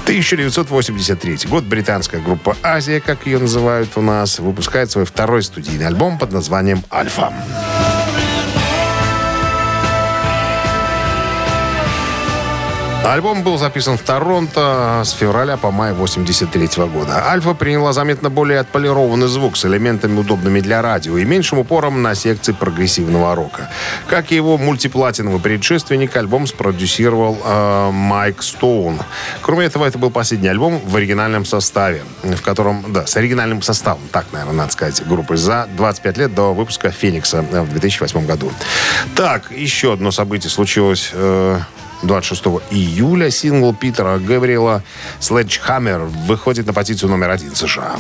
1983 0.04 1.40
год. 1.50 1.64
Британская 1.64 2.20
группа 2.20 2.56
«Азия», 2.64 3.02
как 3.02 3.26
ее 3.26 3.40
называют 3.40 3.90
у 3.96 4.02
нас, 4.02 4.40
выпускает 4.40 4.90
свой 4.90 5.06
второй 5.06 5.44
студийный 5.44 5.88
альбом 5.88 6.18
под 6.18 6.32
названием 6.32 6.84
«Альфа». 6.92 7.34
Альбом 13.06 13.42
был 13.42 13.58
записан 13.58 13.98
в 13.98 14.02
Торонто 14.02 15.02
с 15.06 15.12
февраля 15.12 15.56
по 15.56 15.72
май 15.72 15.94
83 15.94 16.68
года. 16.88 17.26
Альфа 17.30 17.54
приняла 17.54 17.94
заметно 17.94 18.30
более 18.30 18.60
отполированный 18.60 19.28
звук 19.28 19.56
с 19.56 19.66
элементами, 19.66 20.20
удобными 20.20 20.60
для 20.60 20.82
радио 20.82 21.18
и 21.18 21.24
меньшим 21.24 21.60
упором 21.60 22.02
на 22.02 22.16
секции 22.16 22.52
прогрессивного 22.52 23.34
рока. 23.34 23.70
Как 24.08 24.32
и 24.32 24.36
его 24.36 24.58
мультиплатиновый 24.58 25.40
предшественник, 25.40 26.16
альбом 26.18 26.48
спродюсировал 26.48 27.38
э, 27.44 27.92
Майк 27.92 28.44
Стоун. 28.44 29.00
Кроме 29.42 29.68
этого, 29.68 29.86
это 29.86 29.98
был 29.98 30.12
последний 30.12 30.50
альбом 30.50 30.82
в 30.84 30.96
оригинальном 30.96 31.46
составе, 31.46 32.04
в 32.24 32.42
котором, 32.42 32.84
да, 32.90 33.08
с 33.08 33.16
оригинальным 33.16 33.62
составом, 33.62 34.02
так, 34.12 34.26
наверное, 34.34 34.56
надо 34.56 34.74
сказать, 34.74 35.02
группы 35.08 35.38
за 35.38 35.68
25 35.78 36.18
лет 36.18 36.36
до 36.36 36.54
выпуска 36.54 36.92
«Феникса» 36.92 37.42
в 37.42 37.70
2008 37.70 38.26
году. 38.26 38.52
Так, 39.16 39.52
еще 39.52 39.94
одно 39.94 40.12
событие 40.12 40.50
случилось... 40.50 41.12
э, 41.14 41.60
26 42.04 42.44
июля 42.72 43.32
сингл 43.32 43.74
Питера 43.74 44.18
Гавриэла 44.18 44.84
«Sledgehammer» 45.20 46.06
выходит 46.28 46.66
на 46.66 46.74
позицию 46.74 47.10
номер 47.10 47.32
один 47.32 47.56
США. 47.56 47.96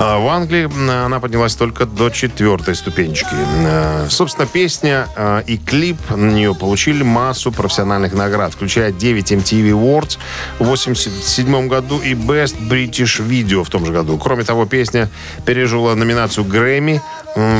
В 0.00 0.28
Англии 0.28 0.64
она 1.04 1.20
поднялась 1.20 1.54
только 1.54 1.84
до 1.84 2.08
четвертой 2.08 2.74
ступенечки. 2.74 3.28
Э, 3.34 4.06
Собственно, 4.08 4.46
песня 4.46 5.06
э, 5.14 5.42
и 5.46 5.58
клип 5.58 5.98
на 6.08 6.30
нее 6.30 6.54
получили 6.54 7.02
массу 7.02 7.52
профессиональных 7.52 8.14
наград, 8.14 8.54
включая 8.54 8.92
9 8.92 9.32
MTV 9.32 9.72
Awards 9.72 10.16
в 10.58 10.62
1987 10.62 11.68
году 11.68 12.00
и 12.00 12.14
Best 12.14 12.56
British 12.66 13.22
Video 13.22 13.62
в 13.62 13.68
том 13.68 13.84
же 13.84 13.92
году. 13.92 14.16
Кроме 14.16 14.44
того, 14.44 14.64
песня 14.64 15.10
пережила 15.44 15.94
номинацию 15.94 16.46
Грэмми. 16.46 17.02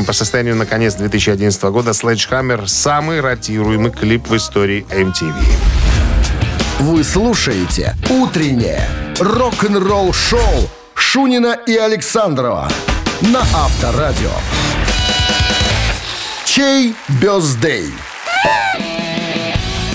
По 0.06 0.12
состоянию 0.14 0.56
на 0.56 0.64
конец 0.64 0.94
2011 0.94 1.62
года 1.64 1.90
Sledgehammer– 1.90 2.62
самый 2.66 3.20
ротируемый 3.20 3.90
клип 3.90 4.28
в 4.28 4.36
истории 4.36 4.86
MTV. 4.88 5.34
Вы 6.80 7.04
слушаете 7.04 7.94
«Утреннее 8.08 8.88
рок-н-ролл-шоу» 9.20 10.70
Шунина 11.00 11.58
и 11.66 11.76
Александрова 11.76 12.70
на 13.22 13.40
Авторадио. 13.40 14.30
Чей 16.44 16.94
бездей? 17.20 17.86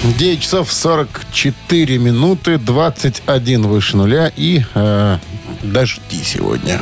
9 0.04 0.42
часов 0.42 0.74
44 0.74 1.98
минуты, 2.00 2.58
21 2.58 3.68
выше 3.68 3.96
нуля 3.98 4.32
и 4.36 4.64
э, 4.74 5.18
дожди 5.62 6.24
сегодня. 6.24 6.82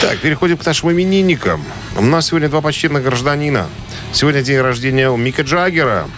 Так, 0.00 0.18
переходим 0.18 0.56
к 0.56 0.64
нашим 0.64 0.92
именинникам. 0.92 1.62
У 1.96 2.02
нас 2.02 2.28
сегодня 2.28 2.48
два 2.48 2.60
почтенных 2.60 3.02
гражданина. 3.02 3.66
Сегодня 4.12 4.42
день 4.42 4.60
рождения 4.60 5.10
у 5.10 5.16
Мика 5.16 5.42
Джаггера. 5.42 6.08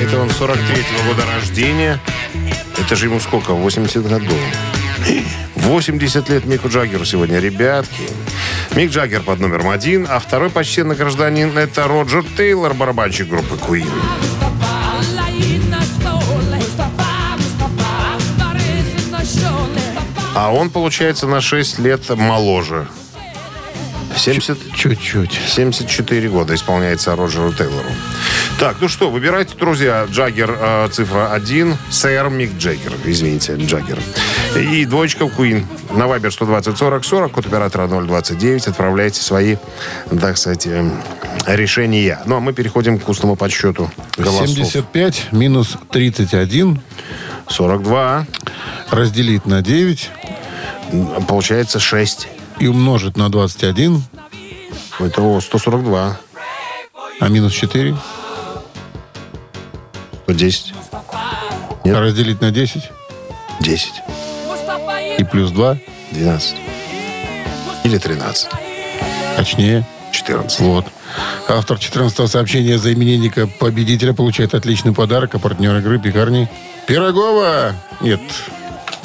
Это 0.00 0.18
он 0.18 0.28
43-го 0.28 1.08
года 1.08 1.26
рождения. 1.36 2.00
Это 2.78 2.96
же 2.96 3.06
ему 3.06 3.20
сколько? 3.20 3.52
80 3.52 4.08
годов. 4.08 4.38
80 5.56 6.28
лет 6.28 6.44
Мику 6.46 6.68
Джаггеру 6.68 7.04
сегодня, 7.04 7.38
ребятки. 7.38 8.02
Мик 8.74 8.90
Джаггер 8.90 9.22
под 9.22 9.40
номером 9.40 9.68
один, 9.68 10.06
а 10.08 10.18
второй 10.18 10.50
почтенный 10.50 10.94
гражданин 10.94 11.56
это 11.56 11.86
Роджер 11.86 12.24
Тейлор, 12.36 12.74
барабанщик 12.74 13.28
группы 13.28 13.56
Queen. 13.56 13.90
А 20.34 20.52
он, 20.52 20.70
получается, 20.70 21.26
на 21.26 21.40
6 21.40 21.78
лет 21.80 22.08
моложе. 22.10 22.86
70, 24.16 24.74
Чуть-чуть. 24.74 25.32
74 25.32 26.28
года 26.28 26.54
исполняется 26.54 27.16
Роджеру 27.16 27.52
Тейлору. 27.52 27.88
Так, 28.60 28.76
ну 28.78 28.88
что, 28.88 29.10
выбирайте, 29.10 29.56
друзья. 29.56 30.06
Джаггер 30.10 30.54
э, 30.60 30.88
цифра 30.92 31.32
1, 31.32 31.78
сэр 31.88 32.28
Мик 32.28 32.58
Джаггер, 32.58 32.92
извините, 33.06 33.56
Джаггер. 33.56 33.98
И 34.54 34.84
двоечка 34.84 35.24
Queen. 35.24 35.64
На 35.96 36.06
Вайбер 36.06 36.30
120 36.30 36.76
40 36.76 37.02
40, 37.02 37.32
код 37.32 37.46
оператора 37.46 37.86
029. 37.88 38.68
Отправляйте 38.68 39.22
свои, 39.22 39.56
так 40.20 40.36
сказать, 40.36 40.66
э, 40.66 40.90
решения. 41.46 42.20
Ну, 42.26 42.36
а 42.36 42.40
мы 42.40 42.52
переходим 42.52 42.98
к 42.98 43.08
устному 43.08 43.34
подсчету 43.34 43.90
голосов. 44.18 44.48
75 44.48 45.32
минус 45.32 45.78
31 45.90 46.82
42. 47.48 48.26
разделить 48.90 49.46
на 49.46 49.62
9 49.62 50.10
Получается 51.26 51.80
6. 51.80 52.28
и 52.58 52.66
умножить 52.66 53.16
на 53.16 53.30
21, 53.30 54.02
Это 54.98 55.22
о, 55.22 55.40
142. 55.40 56.20
а 57.20 57.28
минус 57.28 57.54
4 57.54 57.96
110. 60.34 60.74
Нет. 61.84 61.96
разделить 61.96 62.40
на 62.40 62.50
10 62.52 62.90
10. 63.60 63.92
и 65.18 65.24
плюс 65.24 65.50
2, 65.50 65.76
12. 66.12 66.56
Или 67.84 67.98
13. 67.98 68.48
точнее. 69.36 69.84
14. 70.12 70.60
Вот. 70.60 70.86
Автор 71.48 71.76
14-го 71.78 72.28
сообщения 72.28 72.78
за 72.78 72.92
именинника 72.92 73.48
победителя 73.48 74.12
получает 74.12 74.54
отличный 74.54 74.92
подарок, 74.92 75.34
а 75.34 75.38
партнер 75.40 75.76
игры 75.78 75.98
пекарни 75.98 76.48
Пирогова. 76.86 77.74
Нет, 78.00 78.20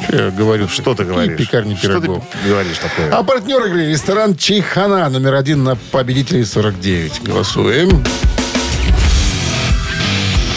что 0.03 0.15
я 0.15 0.29
говорю? 0.31 0.67
Что 0.67 0.93
ты 0.93 1.05
говоришь? 1.05 1.37
Пекарни 1.37 1.75
Что 1.75 1.87
Пирогова. 1.87 2.23
ты 2.43 2.49
говоришь 2.49 2.77
такое? 2.77 3.11
А 3.11 3.23
партнер 3.23 3.65
игры 3.65 3.87
ресторан 3.87 4.35
Чайхана, 4.35 5.09
номер 5.09 5.33
один 5.33 5.63
на 5.63 5.75
победителей 5.75 6.45
49. 6.45 7.23
Голосуем. 7.23 8.03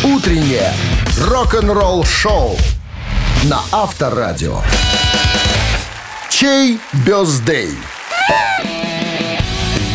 Утреннее 0.05 0.73
рок-н-ролл-шоу 1.21 2.57
на 3.45 3.61
Авторадио. 3.73 4.61
Чей 6.31 6.79
бездей? 6.93 7.71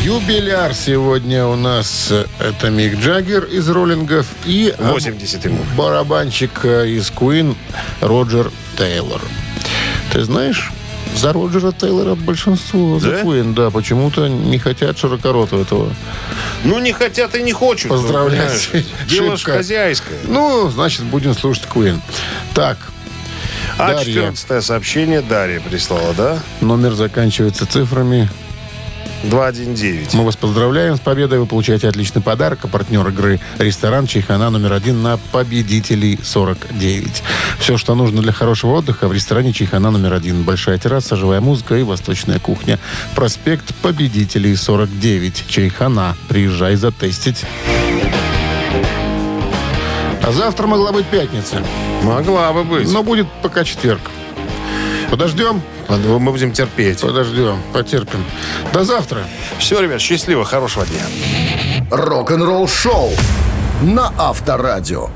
Юбиляр 0.03 0.73
сегодня 0.73 1.45
у 1.45 1.55
нас 1.55 2.09
э, 2.11 2.25
это 2.37 2.69
Мик 2.69 2.99
Джаггер 2.99 3.45
из 3.45 3.69
роллингов 3.69 4.27
и 4.45 4.75
э, 4.77 4.91
80 4.91 5.45
ему. 5.45 5.59
барабанщик 5.77 6.65
э, 6.65 6.89
из 6.89 7.09
Queen 7.09 7.55
Роджер 8.01 8.51
Тейлор. 8.77 9.21
Ты 10.11 10.25
знаешь, 10.25 10.73
за 11.16 11.34
Роджера 11.34 11.72
Тейлора 11.72 12.16
большинство 12.16 12.99
за 12.99 13.11
Да? 13.11 13.22
Queen, 13.22 13.53
да, 13.53 13.70
почему-то 13.70 14.28
не 14.28 14.57
хотят 14.59 14.97
широкоротого 14.97 15.61
этого. 15.61 15.93
Ну, 16.64 16.80
не 16.80 16.91
хотят 16.93 17.36
и 17.36 17.41
не 17.43 17.51
хочут. 17.53 17.89
Поздравлять. 17.91 18.70
понимаешь? 18.72 18.88
Дело 19.09 19.36
ж 19.36 19.39
Шибко. 19.39 19.53
хозяйское. 19.57 20.18
Ну, 20.28 20.70
значит, 20.70 21.03
будем 21.03 21.34
слушать 21.34 21.66
Queen. 21.74 21.99
Так, 22.53 22.78
А 23.78 23.93
Дарья. 23.93 24.14
14 24.14 24.64
сообщение 24.64 25.22
Дарья 25.22 25.59
прислала, 25.59 26.14
да? 26.18 26.39
номер 26.61 26.93
заканчивается 26.93 27.66
цифрами 27.66 28.30
219. 29.24 30.13
Мы 30.13 30.26
вас 30.26 30.36
поздравляем 30.36 30.95
с 30.95 30.99
победой. 30.99 31.39
Вы 31.39 31.45
получаете 31.45 31.88
отличный 31.88 32.21
подарок. 32.21 32.59
А 32.63 32.67
партнер 32.67 33.07
игры 33.07 33.39
ресторан 33.57 34.07
Чайхана 34.07 34.49
номер 34.49 34.74
один 34.74 35.01
на 35.01 35.17
победителей 35.32 36.19
49. 36.21 37.24
Все, 37.59 37.78
что 37.78 37.95
нужно 37.95 38.21
для 38.21 38.32
хорошего 38.32 38.78
отдыха 38.78 39.07
в 39.07 39.13
ресторане 39.13 39.53
Чайхана 39.53 39.91
номер 39.91 40.13
один. 40.13 40.43
Большая 40.43 40.78
терраса, 40.78 41.15
живая 41.15 41.41
музыка 41.41 41.76
и 41.76 41.84
восточная 41.84 42.39
кухня. 42.39 42.80
Проспект 43.15 43.74
победителей 43.76 44.55
49. 44.55 45.45
Чайхана. 45.47 46.15
Приезжай 46.28 46.76
затестить. 46.76 47.45
А 50.21 50.32
завтра 50.32 50.67
могла 50.67 50.91
быть 50.91 51.05
пятница. 51.05 51.61
Могла 52.03 52.53
бы 52.53 52.63
быть. 52.63 52.91
Но 52.91 53.03
будет 53.03 53.28
пока 53.41 53.63
четверг. 53.63 54.01
Подождем? 55.14 55.61
Мы 55.89 56.32
будем 56.32 56.51
терпеть. 56.53 57.01
Подождем. 57.01 57.61
Потерпим. 57.72 58.26
До 58.74 58.84
завтра. 58.84 59.20
Все, 59.59 59.80
ребят, 59.80 60.01
счастливо, 60.01 60.43
хорошего 60.43 60.88
дня. 60.88 61.03
Рок-н-ролл-шоу 61.91 63.11
на 63.84 64.11
Авторадио. 64.18 65.09